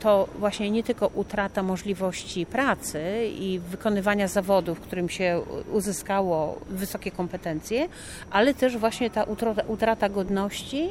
to 0.04 0.28
właśnie 0.40 0.72
nie 0.72 0.84
tylko 0.84 1.08
utrata 1.08 1.64
możliwości 1.64 2.46
pracy 2.46 3.02
i 3.26 3.60
wykonywania 3.60 4.28
zawodów, 4.28 4.78
w 4.78 4.82
którym 4.82 5.10
się 5.10 5.42
uzyskało 5.72 6.60
wysokie 6.70 7.12
kompetencje, 7.12 7.88
ale 8.32 8.54
też 8.54 8.78
właśnie 8.78 9.10
ta 9.10 9.24
utrata, 9.24 9.62
utrata 9.68 10.10
godności, 10.10 10.90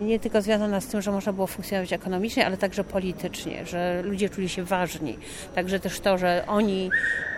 nie 0.00 0.20
tylko 0.20 0.42
związana 0.42 0.80
z 0.80 0.86
tym, 0.86 1.02
że 1.02 1.12
można 1.12 1.32
było 1.32 1.46
funkcjonować 1.46 1.92
ekonomicznie, 1.92 2.46
ale 2.46 2.56
także 2.56 2.84
politycznie, 2.84 3.66
że 3.66 4.02
ludzie 4.02 4.28
czuli 4.28 4.48
się 4.48 4.64
ważni. 4.64 5.18
Także 5.54 5.80
też 5.80 6.00
to, 6.00 6.18
że 6.18 6.44
oni 6.46 6.90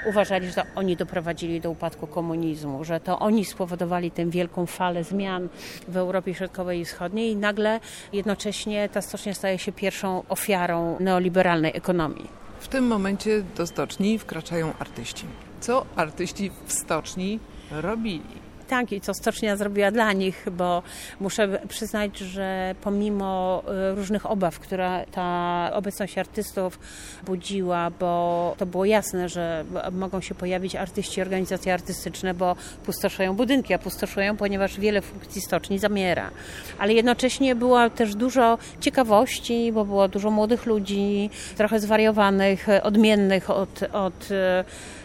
uważali, 0.06 0.48
że 0.48 0.54
to 0.54 0.62
oni 0.74 0.96
doprowadzili 0.96 1.60
do 1.60 1.70
upadku 1.70 2.06
komunizmu, 2.06 2.84
że 2.84 3.00
to 3.00 3.18
oni 3.18 3.44
spowodowali 3.44 4.10
tę 4.10 4.26
wielką 4.26 4.66
falę 4.66 5.04
zmian 5.04 5.48
w 5.88 5.96
Europie 5.96 6.34
Środkowej 6.34 6.80
i 6.80 6.84
Wschodniej 6.84 7.32
i 7.32 7.36
nagle 7.36 7.80
jednocześnie 8.12 8.88
ta 8.88 9.02
stocznia 9.02 9.34
staje 9.34 9.58
się 9.58 9.72
pierwszą 9.72 10.22
ofiarą 10.28 10.96
neoliberalnej 11.14 11.72
ekonomii. 11.74 12.28
W 12.60 12.68
tym 12.68 12.86
momencie 12.86 13.42
do 13.56 13.66
stoczni 13.66 14.18
wkraczają 14.18 14.72
artyści. 14.78 15.24
Co 15.60 15.86
artyści 15.96 16.50
w 16.66 16.72
stoczni 16.72 17.38
robili? 17.70 18.43
Tak 18.64 18.92
i 18.92 19.00
co 19.00 19.14
stocznia 19.14 19.56
zrobiła 19.56 19.90
dla 19.90 20.12
nich, 20.12 20.46
bo 20.52 20.82
muszę 21.20 21.58
przyznać, 21.68 22.18
że 22.18 22.74
pomimo 22.80 23.62
y, 23.92 23.94
różnych 23.94 24.30
obaw, 24.30 24.58
które 24.58 25.04
ta 25.12 25.70
obecność 25.72 26.18
artystów 26.18 26.78
budziła, 27.26 27.90
bo 28.00 28.54
to 28.58 28.66
było 28.66 28.84
jasne, 28.84 29.28
że 29.28 29.64
mogą 29.92 30.20
się 30.20 30.34
pojawić 30.34 30.76
artyści, 30.76 31.22
organizacje 31.22 31.74
artystyczne, 31.74 32.34
bo 32.34 32.56
pustoszują 32.84 33.36
budynki, 33.36 33.74
a 33.74 33.78
pustoszują, 33.78 34.36
ponieważ 34.36 34.80
wiele 34.80 35.02
funkcji 35.02 35.42
stoczni 35.42 35.78
zamiera. 35.78 36.30
Ale 36.78 36.92
jednocześnie 36.92 37.54
było 37.54 37.90
też 37.90 38.14
dużo 38.14 38.58
ciekawości, 38.80 39.72
bo 39.72 39.84
było 39.84 40.08
dużo 40.08 40.30
młodych 40.30 40.66
ludzi, 40.66 41.30
trochę 41.56 41.80
zwariowanych, 41.80 42.66
odmiennych 42.82 43.50
od, 43.50 43.82
od 43.92 44.30
y, 44.30 44.34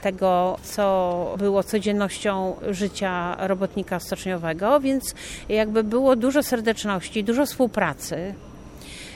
tego, 0.02 0.58
co 0.63 1.36
było 1.38 1.63
codziennością 1.63 2.56
życia 2.69 3.38
robotnika 3.49 3.99
stoczniowego, 3.99 4.79
więc 4.79 5.15
jakby 5.49 5.83
było 5.83 6.15
dużo 6.15 6.43
serdeczności, 6.43 7.23
dużo 7.23 7.45
współpracy. 7.45 8.33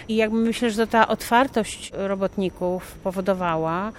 I 0.08 0.16
jakby 0.16 0.38
myślę, 0.38 0.72
że 0.72 0.88
ta 0.88 1.08
otwartość 1.08 1.92
robotników 1.94 2.92
powodowała, 3.04 3.92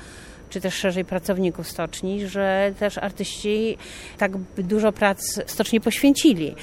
czy 0.54 0.60
też 0.60 0.74
szerzej 0.74 1.04
pracowników 1.04 1.68
stoczni, 1.68 2.26
że 2.26 2.72
też 2.78 2.98
artyści 2.98 3.78
tak 4.18 4.32
dużo 4.58 4.92
prac 4.92 5.40
stoczni 5.46 5.80
poświęcili. 5.80 6.54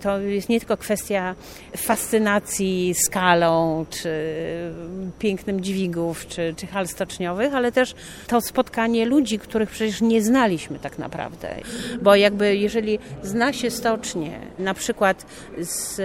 To 0.00 0.18
jest 0.18 0.48
nie 0.48 0.60
tylko 0.60 0.76
kwestia 0.76 1.34
fascynacji 1.76 2.94
skalą, 2.94 3.86
czy 3.90 4.10
pięknym 5.18 5.60
dźwigów, 5.60 6.26
czy, 6.26 6.54
czy 6.56 6.66
hal 6.66 6.88
stoczniowych, 6.88 7.54
ale 7.54 7.72
też 7.72 7.94
to 8.26 8.40
spotkanie 8.40 9.06
ludzi, 9.06 9.38
których 9.38 9.70
przecież 9.70 10.00
nie 10.00 10.22
znaliśmy 10.22 10.78
tak 10.78 10.98
naprawdę. 10.98 11.54
Bo 12.02 12.14
jakby 12.14 12.56
jeżeli 12.56 12.98
zna 13.22 13.52
się 13.52 13.70
stocznie, 13.70 14.40
na 14.58 14.74
przykład 14.74 15.26
z 15.58 16.00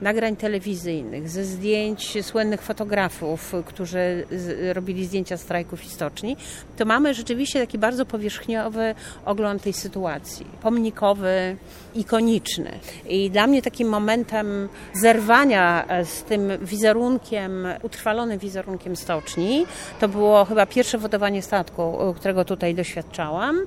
nagrań 0.00 0.36
telewizyjnych, 0.36 1.28
ze 1.28 1.44
zdjęć 1.44 2.24
słynnych 2.24 2.62
fotografów, 2.62 3.52
którzy 3.66 4.26
robili 4.72 5.06
zdjęcia 5.06 5.36
strajków 5.36 5.84
i 5.84 5.88
stoczni, 5.88 6.36
to 6.76 6.84
mamy 6.84 7.14
rzeczywiście 7.14 7.60
taki 7.60 7.78
bardzo 7.78 8.06
powierzchniowy 8.06 8.94
ogląd 9.24 9.62
tej 9.62 9.72
sytuacji. 9.72 10.46
Pomnikowy, 10.62 11.56
ikoniczny. 11.94 12.78
I 13.08 13.30
dla 13.30 13.46
mnie 13.46 13.62
takim 13.62 13.88
momentem 13.88 14.68
zerwania 14.94 15.86
z 16.04 16.22
tym 16.22 16.52
wizerunkiem, 16.62 17.66
utrwalonym 17.82 18.38
wizerunkiem 18.38 18.96
stoczni, 18.96 19.66
to 20.00 20.08
było 20.08 20.44
chyba 20.44 20.66
pierwsze 20.66 20.98
wodowanie 20.98 21.42
statku, 21.42 22.14
którego 22.16 22.44
tutaj 22.44 22.74
doświadczałam 22.74 23.60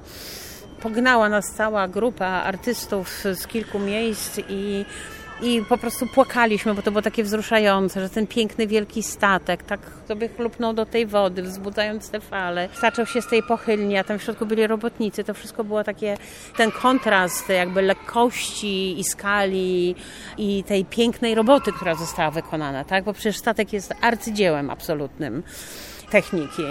pognała 0.81 1.29
nas 1.29 1.45
cała 1.51 1.87
grupa 1.87 2.25
artystów 2.25 3.23
z 3.33 3.47
kilku 3.47 3.79
miejsc 3.79 4.39
i 4.49 4.85
i 5.41 5.61
po 5.69 5.77
prostu 5.77 6.07
płakaliśmy, 6.07 6.73
bo 6.73 6.81
to 6.81 6.91
było 6.91 7.01
takie 7.01 7.23
wzruszające, 7.23 8.01
że 8.01 8.09
ten 8.09 8.27
piękny, 8.27 8.67
wielki 8.67 9.03
statek 9.03 9.63
tak 9.63 9.79
sobie 10.07 10.29
chlupnął 10.29 10.73
do 10.73 10.85
tej 10.85 11.05
wody, 11.05 11.43
wzbudzając 11.43 12.09
te 12.09 12.19
fale. 12.19 12.69
Zaczął 12.81 13.05
się 13.05 13.21
z 13.21 13.27
tej 13.27 13.43
pochylni, 13.43 13.97
a 13.97 14.03
tam 14.03 14.19
w 14.19 14.23
środku 14.23 14.45
byli 14.45 14.67
robotnicy. 14.67 15.23
To 15.23 15.33
wszystko 15.33 15.63
było 15.63 15.83
takie, 15.83 16.17
ten 16.57 16.71
kontrast 16.71 17.49
jakby 17.49 17.81
lekkości 17.81 18.99
i 18.99 19.03
skali 19.03 19.95
i 20.37 20.63
tej 20.63 20.85
pięknej 20.85 21.35
roboty, 21.35 21.71
która 21.71 21.95
została 21.95 22.31
wykonana, 22.31 22.83
tak? 22.83 23.03
Bo 23.03 23.13
przecież 23.13 23.37
statek 23.37 23.73
jest 23.73 23.93
arcydziełem 24.01 24.69
absolutnym 24.69 25.43
techniki. 26.11 26.63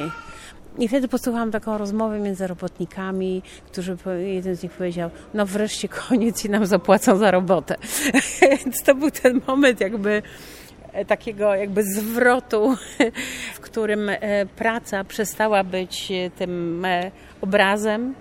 I 0.78 0.88
wtedy 0.88 1.08
posłuchałam 1.08 1.50
taką 1.50 1.78
rozmowę 1.78 2.18
między 2.18 2.46
robotnikami, 2.46 3.42
którzy 3.66 3.96
jeden 4.18 4.56
z 4.56 4.62
nich 4.62 4.72
powiedział, 4.72 5.10
no 5.34 5.46
wreszcie 5.46 5.88
koniec 5.88 6.44
i 6.44 6.50
nam 6.50 6.66
zapłacą 6.66 7.16
za 7.16 7.30
robotę. 7.30 7.76
Więc 8.40 8.82
to 8.82 8.94
był 8.94 9.10
ten 9.10 9.40
moment 9.46 9.80
jakby 9.80 10.22
e, 10.92 11.04
takiego 11.04 11.54
jakby 11.54 11.82
zwrotu, 11.82 12.76
w 13.56 13.60
którym 13.60 14.08
e, 14.08 14.46
praca 14.46 15.04
przestała 15.04 15.64
być 15.64 16.12
e, 16.12 16.30
tym 16.30 16.86
obrazem, 17.40 18.14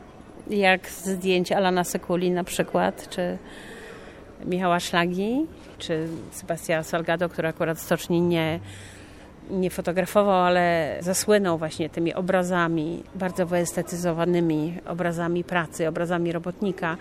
jak 0.49 0.89
zdjęć 0.89 1.51
Alana 1.51 1.83
Sekuli 1.83 2.31
na 2.31 2.43
przykład, 2.43 3.09
czy 3.09 3.37
Michała 4.45 4.79
Szlagi, 4.79 5.45
czy 5.77 6.07
Sebastiana 6.31 6.83
Salgado, 6.83 7.29
który 7.29 7.47
akurat 7.47 7.79
stoczni 7.79 8.21
nie 8.21 8.59
nie 9.49 9.69
fotografował, 9.69 10.45
ale 10.45 10.97
zasłynął 10.99 11.57
właśnie 11.57 11.89
tymi 11.89 12.13
obrazami, 12.13 13.03
bardzo 13.15 13.45
wyestetyzowanymi 13.45 14.73
obrazami 14.87 15.43
pracy, 15.43 15.87
obrazami 15.87 16.31
robotnika. 16.31 16.97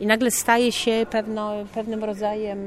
I 0.00 0.06
nagle 0.06 0.30
staje 0.30 0.72
się 0.72 1.06
pewno, 1.10 1.52
pewnym 1.74 2.04
rodzajem 2.04 2.58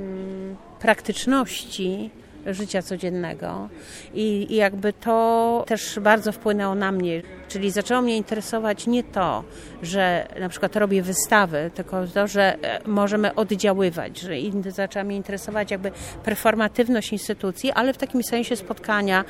praktyczności 0.80 2.10
życia 2.54 2.82
codziennego. 2.82 3.70
I, 4.14 4.48
I, 4.50 4.56
jakby 4.56 4.94
to 4.94 5.64
też 5.68 6.00
bardzo 6.00 6.32
wpłynęło 6.32 6.76
na 6.76 6.92
mnie. 6.92 7.22
Czyli 7.48 7.72
zaczęło 7.72 8.02
mnie 8.02 8.18
interesować 8.18 8.88
nie 8.88 9.04
to, 9.04 9.44
że 9.82 10.28
na 10.40 10.50
przykład 10.50 10.76
robię 10.76 11.02
wystawy, 11.02 11.72
tylko 11.76 12.08
to, 12.08 12.28
że 12.28 12.58
e, 12.62 12.88
możemy 12.88 13.36
oddziaływać, 13.36 14.20
że 14.20 14.34
zaczęła 14.68 15.04
mnie 15.04 15.16
interesować 15.16 15.72
jakby 15.72 15.92
performatywność 16.24 17.12
instytucji, 17.12 17.72
ale 17.72 17.94
w 17.94 17.98
takim 17.98 18.24
sensie 18.24 18.56
spotkania 18.56 19.26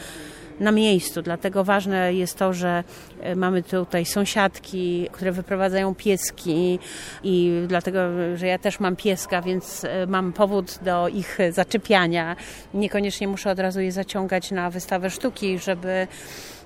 na 0.59 0.71
miejscu. 0.71 1.21
Dlatego 1.21 1.63
ważne 1.63 2.13
jest 2.13 2.37
to, 2.37 2.53
że 2.53 2.83
e, 3.21 3.35
mamy 3.35 3.63
tutaj 3.63 4.05
sąsiadki, 4.05 5.09
które 5.11 5.31
wyprowadzają 5.31 5.95
pieski 5.95 6.79
i 7.23 7.63
dlatego, 7.67 7.99
że 8.35 8.47
ja 8.47 8.59
też 8.59 8.79
mam 8.79 8.95
pieska, 8.95 9.41
więc 9.41 9.83
e, 9.83 10.07
mam 10.07 10.33
powód 10.33 10.79
do 10.81 11.07
ich 11.07 11.37
zaczepiania. 11.51 12.35
Niekoniecznie 12.73 13.27
muszę 13.27 13.51
od 13.51 13.59
razu 13.59 13.81
je 13.81 13.91
zaciągać 13.91 14.51
na 14.51 14.69
wystawę 14.69 15.09
sztuki, 15.09 15.59
żeby 15.59 16.07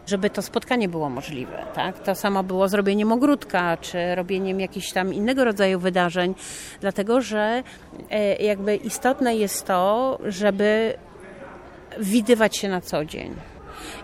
żeby 0.08 0.30
to 0.30 0.42
spotkanie 0.42 0.90
było 0.90 1.10
możliwe. 1.10 1.66
Tak? 1.74 2.00
To 2.00 2.16
samo 2.16 2.44
było 2.44 2.68
zrobieniem 2.68 3.12
ogródka, 3.12 3.78
czy 3.78 4.16
robieniem 4.16 4.60
jakichś 4.60 4.92
tam 4.92 5.14
innego 5.14 5.46
rodzaju 5.46 5.80
wydarzeń, 5.80 6.36
dlatego 6.82 7.22
że 7.22 7.64
e, 8.10 8.36
jakby 8.36 8.76
istotne 8.76 9.36
jest 9.36 9.66
to, 9.66 10.18
żeby 10.26 10.94
widywać 12.00 12.58
się 12.58 12.70
na 12.70 12.82
co 12.82 13.06
dzień. 13.06 13.36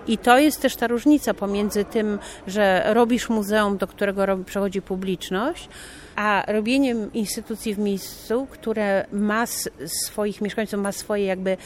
I 0.08 0.18
to 0.18 0.38
jest 0.40 0.62
też 0.62 0.76
ta 0.76 0.88
różnica 0.88 1.34
pomiędzy 1.34 1.86
tym, 1.86 2.20
że 2.48 2.84
robisz 2.94 3.30
muzeum, 3.30 3.78
do 3.78 3.88
którego 3.88 4.38
przechodzi 4.46 4.82
publiczność, 4.82 5.70
a 6.16 6.44
robieniem 6.48 7.14
instytucji 7.14 7.76
w 7.76 7.80
miejscu, 7.80 8.48
które 8.52 9.06
ma 9.12 9.46
swoich 9.86 10.42
mieszkańców, 10.42 10.80
ma 10.80 10.92
swoje 10.92 11.26
jakby 11.26 11.58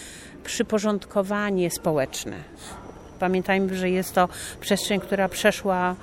przyporządkowanie 0.44 1.72
społeczne. 1.72 2.38
Pamiętajmy, 3.20 3.76
że 3.76 3.90
jest 3.90 4.16
to 4.16 4.30
przestrzeń, 4.60 5.00
która 5.00 5.30
przeszła 5.30 5.96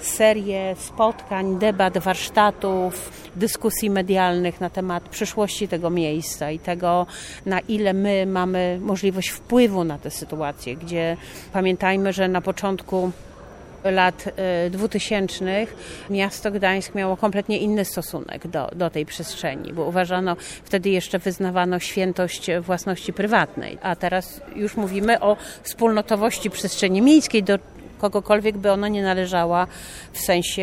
serię 0.00 0.76
spotkań, 0.78 1.58
debat, 1.58 1.98
warsztatów, 1.98 3.10
dyskusji 3.36 3.90
medialnych 3.90 4.60
na 4.60 4.70
temat 4.70 5.08
przyszłości 5.08 5.68
tego 5.68 5.90
miejsca 5.90 6.50
i 6.50 6.58
tego, 6.58 7.06
na 7.46 7.60
ile 7.60 7.92
my 7.92 8.26
mamy 8.26 8.78
możliwość 8.82 9.28
wpływu 9.28 9.84
na 9.84 9.98
tę 9.98 10.10
sytuację, 10.10 10.76
gdzie 10.76 11.16
pamiętajmy, 11.52 12.12
że 12.12 12.28
na 12.28 12.40
początku 12.40 13.10
lat 13.84 14.24
2000 14.70 15.44
y, 15.44 15.66
miasto 16.10 16.50
Gdańsk 16.50 16.94
miało 16.94 17.16
kompletnie 17.16 17.58
inny 17.58 17.84
stosunek 17.84 18.46
do, 18.46 18.70
do 18.76 18.90
tej 18.90 19.06
przestrzeni, 19.06 19.72
bo 19.72 19.84
uważano, 19.84 20.36
wtedy 20.64 20.90
jeszcze 20.90 21.18
wyznawano 21.18 21.78
świętość 21.78 22.46
własności 22.60 23.12
prywatnej, 23.12 23.78
a 23.82 23.96
teraz 23.96 24.40
już 24.56 24.76
mówimy 24.76 25.20
o 25.20 25.36
wspólnotowości 25.62 26.50
przestrzeni 26.50 27.02
miejskiej, 27.02 27.42
do 27.42 27.58
kogokolwiek 27.98 28.58
by 28.58 28.72
ona 28.72 28.88
nie 28.88 29.02
należała 29.02 29.66
w 30.12 30.18
sensie 30.18 30.62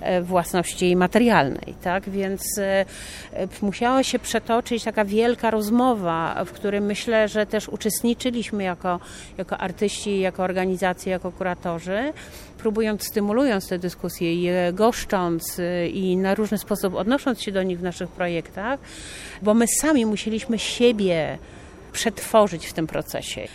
e, 0.00 0.22
własności 0.22 0.96
materialnej, 0.96 1.74
tak? 1.82 2.10
Więc 2.10 2.58
e, 2.58 2.84
musiała 3.62 4.02
się 4.02 4.18
przetoczyć 4.18 4.84
taka 4.84 5.04
wielka 5.04 5.50
rozmowa, 5.50 6.44
w 6.44 6.52
której 6.52 6.80
myślę, 6.80 7.28
że 7.28 7.46
też 7.46 7.68
uczestniczyliśmy 7.68 8.62
jako, 8.62 9.00
jako 9.38 9.58
artyści, 9.58 10.20
jako 10.20 10.42
organizacje, 10.42 11.12
jako 11.12 11.32
kuratorzy, 11.32 12.12
próbując, 12.58 13.06
stymulując 13.06 13.68
te 13.68 13.78
dyskusje 13.78 14.34
i 14.34 14.72
goszcząc 14.72 15.58
e, 15.58 15.88
i 15.88 16.16
na 16.16 16.34
różny 16.34 16.58
sposób 16.58 16.94
odnosząc 16.94 17.42
się 17.42 17.52
do 17.52 17.62
nich 17.62 17.78
w 17.78 17.82
naszych 17.82 18.08
projektach, 18.08 18.80
bo 19.42 19.54
my 19.54 19.66
sami 19.66 20.06
musieliśmy 20.06 20.58
siebie 20.58 21.38
przetworzyć 21.92 22.66
w 22.66 22.72
tym 22.72 22.86
procesie 22.86 23.48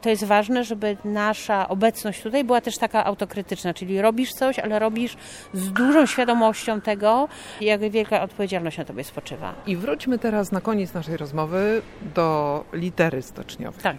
to 0.00 0.10
jest 0.10 0.24
ważne, 0.24 0.64
żeby 0.64 0.96
nasza 1.04 1.68
obecność 1.68 2.22
tutaj 2.22 2.44
była 2.44 2.60
też 2.60 2.78
taka 2.78 3.04
autokrytyczna, 3.04 3.74
czyli 3.74 4.02
robisz 4.02 4.32
coś, 4.32 4.58
ale 4.58 4.78
robisz 4.78 5.16
z 5.54 5.72
dużą 5.72 6.06
świadomością 6.06 6.80
tego, 6.80 7.28
jak 7.60 7.90
wielka 7.90 8.22
odpowiedzialność 8.22 8.78
na 8.78 8.84
tobie 8.84 9.04
spoczywa. 9.04 9.54
I 9.66 9.76
wróćmy 9.76 10.18
teraz 10.18 10.52
na 10.52 10.60
koniec 10.60 10.94
naszej 10.94 11.16
rozmowy 11.16 11.82
do 12.14 12.64
litery 12.72 13.22
stoczniowej. 13.22 13.82
Tak. 13.82 13.96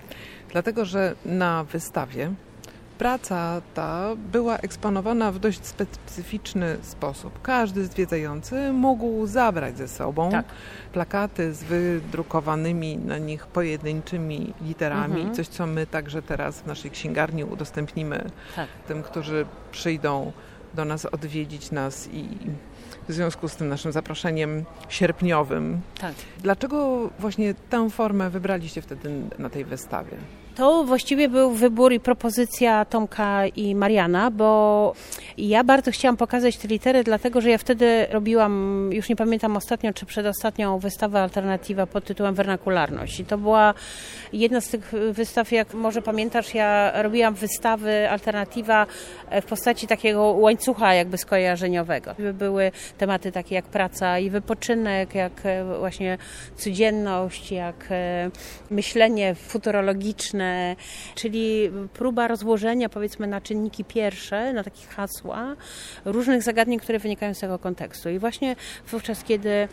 Dlatego, 0.50 0.86
że 0.86 1.16
na 1.26 1.64
wystawie 1.64 2.32
praca 2.98 3.62
ta 3.74 4.16
była 4.16 4.58
eksponowana 4.58 5.32
w 5.32 5.40
dość 5.40 5.66
specyficzny 5.66 6.78
sposób. 6.82 7.42
Każdy 7.42 7.86
zwiedzający 7.86 8.74
mógł 8.74 9.28
zabrać 9.28 9.78
ze 9.78 9.88
sobą 9.88 10.32
tak. 10.32 10.46
plakaty 10.94 11.54
z 11.54 11.64
wydrukowanymi 11.64 12.98
na 12.98 13.18
nich 13.18 13.48
pojedynczymi 13.48 14.54
literami, 14.62 15.16
mhm. 15.16 15.36
coś 15.36 15.48
co 15.48 15.68
my 15.68 15.88
także 15.88 16.22
teraz 16.22 16.62
w 16.62 16.66
naszej 16.66 16.92
księgarni 16.92 17.44
udostępnimy 17.44 18.30
tak. 18.56 18.68
tym, 18.88 19.04
którzy 19.04 19.46
przyjdą 19.72 20.32
do 20.74 20.86
nas 20.86 21.06
odwiedzić 21.06 21.72
nas 21.72 22.10
i 22.14 22.28
w 23.10 23.14
związku 23.14 23.48
z 23.48 23.56
tym 23.56 23.70
naszym 23.70 23.92
zaproszeniem 23.92 24.66
sierpniowym. 24.90 25.82
Tak. 26.00 26.14
Dlaczego 26.40 27.10
właśnie 27.20 27.54
tę 27.70 27.90
formę 27.90 28.30
wybraliście 28.30 28.82
wtedy 28.82 29.12
na 29.40 29.50
tej 29.50 29.66
wystawie? 29.66 30.18
To 30.56 30.84
właściwie 30.84 31.30
był 31.30 31.52
wybór 31.52 31.94
i 31.94 32.00
propozycja 32.00 32.86
Tomka 32.86 33.48
i 33.48 33.76
Mariana, 33.76 34.32
bo 34.32 34.94
ja 35.38 35.64
bardzo 35.64 35.92
chciałam 35.92 36.18
pokazać 36.18 36.58
te 36.58 36.68
litery, 36.68 37.04
dlatego 37.04 37.42
że 37.42 37.50
ja 37.50 37.58
wtedy 37.58 38.08
robiłam, 38.12 38.90
już 38.94 39.10
nie 39.10 39.16
pamiętam 39.16 39.58
ostatnio 39.58 39.94
czy 39.94 40.06
przedostatnią 40.06 40.80
wystawę 40.80 41.22
alternatywa 41.22 41.88
pod 41.88 42.06
tytułem 42.06 42.36
Wernakularność. 42.36 43.20
I 43.20 43.26
to 43.26 43.38
była 43.38 43.74
jedna 44.34 44.62
z 44.62 44.68
tych 44.68 44.94
wystaw, 45.12 45.52
jak 45.52 45.74
może 45.74 46.02
pamiętasz, 46.02 46.54
ja 46.54 47.02
robiłam 47.02 47.34
wystawy 47.34 48.10
alternatywa 48.10 48.86
w 49.42 49.46
postaci 49.46 49.88
takiego 49.88 50.24
łańcucha 50.24 50.94
jakby 50.94 51.18
skojarzeniowego. 51.18 52.16
Były 52.34 52.72
tematy 52.98 53.32
takie 53.32 53.56
jak 53.56 53.66
praca 53.66 54.20
i 54.20 54.30
wypoczynek, 54.30 55.16
jak 55.16 55.42
właśnie 55.80 56.18
codzienność, 56.56 57.52
jak 57.52 57.90
myślenie 58.70 59.36
futurologiczne, 59.36 60.43
czyli 61.16 61.72
próba 61.94 62.28
rozłożenia 62.28 62.90
powiedzmy 62.90 63.28
na 63.28 63.42
czynniki 63.42 63.84
pierwsze, 63.86 64.54
na 64.54 64.64
takie 64.64 64.86
hasła 64.88 65.56
różnych 66.06 66.44
zagadnień, 66.44 66.80
które 66.80 67.00
wynikają 67.00 67.34
z 67.34 67.40
tego 67.40 67.60
kontekstu. 67.60 68.10
I 68.10 68.20
właśnie 68.20 68.56
wówczas, 68.88 69.24
kiedy 69.24 69.68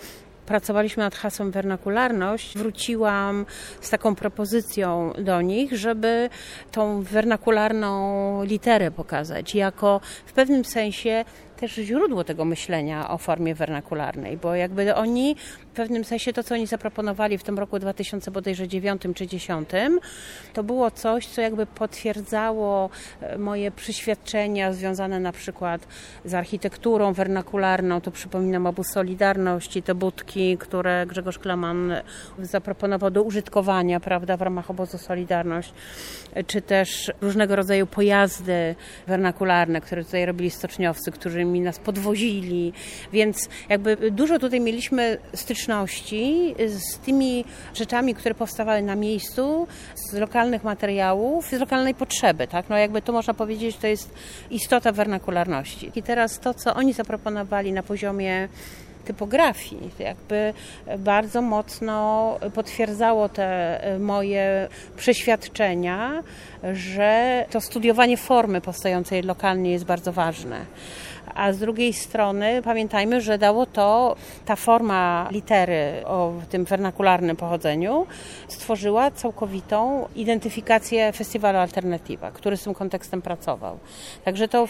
pracowaliśmy 0.51 1.03
nad 1.03 1.15
hasłem 1.15 1.51
wernakularność, 1.51 2.59
wróciłam 2.59 3.47
z 3.81 3.91
taką 3.91 4.15
propozycją 4.15 5.13
do 5.19 5.43
nich, 5.43 5.77
żeby 5.77 6.31
tą 6.73 7.03
wernakularną 7.03 8.45
literę 8.45 8.91
pokazać 8.91 9.55
jako 9.55 10.01
w 10.27 10.33
pewnym 10.33 10.65
sensie 10.65 11.25
też 11.61 11.75
źródło 11.75 12.25
tego 12.25 12.45
myślenia 12.45 13.11
o 13.11 13.19
formie 13.19 13.55
wernakularnej, 13.55 14.37
bo 14.37 14.55
jakby 14.55 14.95
oni 14.95 15.37
w 15.61 15.67
pewnym 15.67 16.05
sensie 16.05 16.33
to, 16.33 16.43
co 16.43 16.55
oni 16.55 16.67
zaproponowali 16.67 17.39
w 17.39 17.43
tym 17.43 17.59
roku 17.59 17.79
2009 17.79 19.03
czy 19.03 19.09
2010, 19.09 19.69
to 20.53 20.63
było 20.63 20.91
coś, 20.91 21.27
co 21.27 21.41
jakby 21.41 21.67
potwierdzało 21.67 22.91
e, 23.21 23.39
moje 23.39 23.71
przeświadczenia 23.71 24.73
związane 24.73 25.21
na 25.21 25.33
przykład 25.33 25.87
z 26.25 26.35
architekturą 26.35 27.13
wernakularną. 27.13 28.01
To 28.01 28.11
przypominam 28.11 28.67
obu 28.67 28.85
Solidarności, 28.85 29.83
te 29.83 29.95
budki, 29.95 30.59
które 30.59 31.07
Grzegorz 31.07 31.39
Klaman 31.39 31.95
zaproponował 32.39 33.11
do 33.11 33.23
użytkowania, 33.23 34.01
prawda, 34.01 34.37
w 34.37 34.43
ramach 34.43 34.71
obozu 34.71 34.99
Solidarność, 34.99 35.73
czy 36.47 36.63
też 36.63 37.13
różnego 37.21 37.57
rodzaju 37.57 37.87
pojazdy 37.87 38.75
wernakularne, 39.07 39.81
które 39.81 40.05
tutaj 40.05 40.27
robili 40.27 40.51
stoczniowcy, 40.51 41.13
którzy 41.13 41.50
mi 41.51 41.61
nas 41.61 41.79
podwozili, 41.79 42.73
więc 43.13 43.49
jakby 43.69 44.11
dużo 44.11 44.39
tutaj 44.39 44.61
mieliśmy 44.61 45.19
styczności 45.35 46.55
z 46.67 46.99
tymi 46.99 47.45
rzeczami, 47.75 48.15
które 48.15 48.35
powstawały 48.35 48.83
na 48.83 48.97
miejscu, 48.97 49.67
z 49.95 50.13
lokalnych 50.13 50.65
materiałów, 50.65 51.47
z 51.47 51.53
lokalnej 51.53 51.95
potrzeby, 51.95 52.47
tak? 52.47 52.69
No 52.69 52.77
jakby 52.77 53.03
to 53.03 53.13
można 53.13 53.35
powiedzieć, 53.35 53.77
to 53.77 53.87
jest 53.87 54.11
istota 54.51 54.93
wernakularności. 54.93 55.91
I 55.95 56.03
teraz 56.03 56.39
to, 56.39 56.55
co 56.55 56.75
oni 56.75 56.93
zaproponowali 56.93 57.73
na 57.73 57.83
poziomie 57.83 58.49
typografii. 59.05 59.91
Jakby 59.99 60.55
bardzo 60.99 61.43
mocno 61.43 62.39
potwierdzało 62.55 63.29
te 63.29 63.81
moje 64.01 64.69
przeświadczenia, 64.97 66.23
że 66.73 67.45
to 67.51 67.61
studiowanie 67.61 68.17
formy 68.17 68.61
powstającej 68.61 69.23
lokalnie 69.23 69.73
jest 69.73 69.85
bardzo 69.85 70.13
ważne 70.13 70.67
a 71.35 71.53
z 71.53 71.59
drugiej 71.59 71.93
strony 71.93 72.63
pamiętajmy, 72.63 73.21
że 73.21 73.39
dało 73.39 73.67
to, 73.67 74.17
ta 74.45 74.57
forma 74.57 75.29
litery 75.31 76.07
o 76.07 76.33
tym 76.51 76.65
wernakularnym 76.65 77.37
pochodzeniu 77.37 78.07
stworzyła 78.49 79.11
całkowitą 79.11 80.09
identyfikację 80.17 81.13
festiwalu 81.13 81.59
Alternatywa, 81.59 82.31
który 82.31 82.57
z 82.57 82.63
tym 82.63 82.75
kontekstem 82.75 83.23
pracował. 83.23 83.79
Także 84.25 84.49
to, 84.49 84.69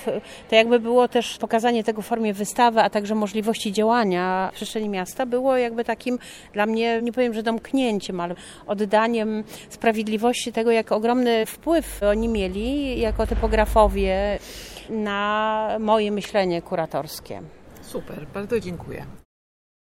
to 0.48 0.54
jakby 0.54 0.80
było 0.80 1.08
też 1.08 1.38
pokazanie 1.38 1.84
tego 1.84 2.02
w 2.02 2.06
formie 2.06 2.34
wystawy, 2.34 2.80
a 2.80 2.90
także 2.90 3.14
możliwości 3.14 3.72
działania 3.72 4.50
w 4.52 4.54
przestrzeni 4.54 4.88
miasta 4.88 5.26
było 5.26 5.56
jakby 5.56 5.84
takim 5.84 6.18
dla 6.52 6.66
mnie, 6.66 7.02
nie 7.02 7.12
powiem, 7.12 7.34
że 7.34 7.42
domknięciem, 7.42 8.20
ale 8.20 8.34
oddaniem 8.66 9.44
sprawiedliwości 9.68 10.52
tego, 10.52 10.70
jak 10.70 10.92
ogromny 10.92 11.46
wpływ 11.46 12.00
oni 12.02 12.28
mieli 12.28 13.00
jako 13.00 13.26
typografowie 13.26 14.38
na 14.90 15.76
moje 15.80 16.10
myślenie 16.10 16.62
kuratorskie. 16.62 17.42
Super, 17.82 18.26
bardzo 18.34 18.60
dziękuję. 18.60 19.06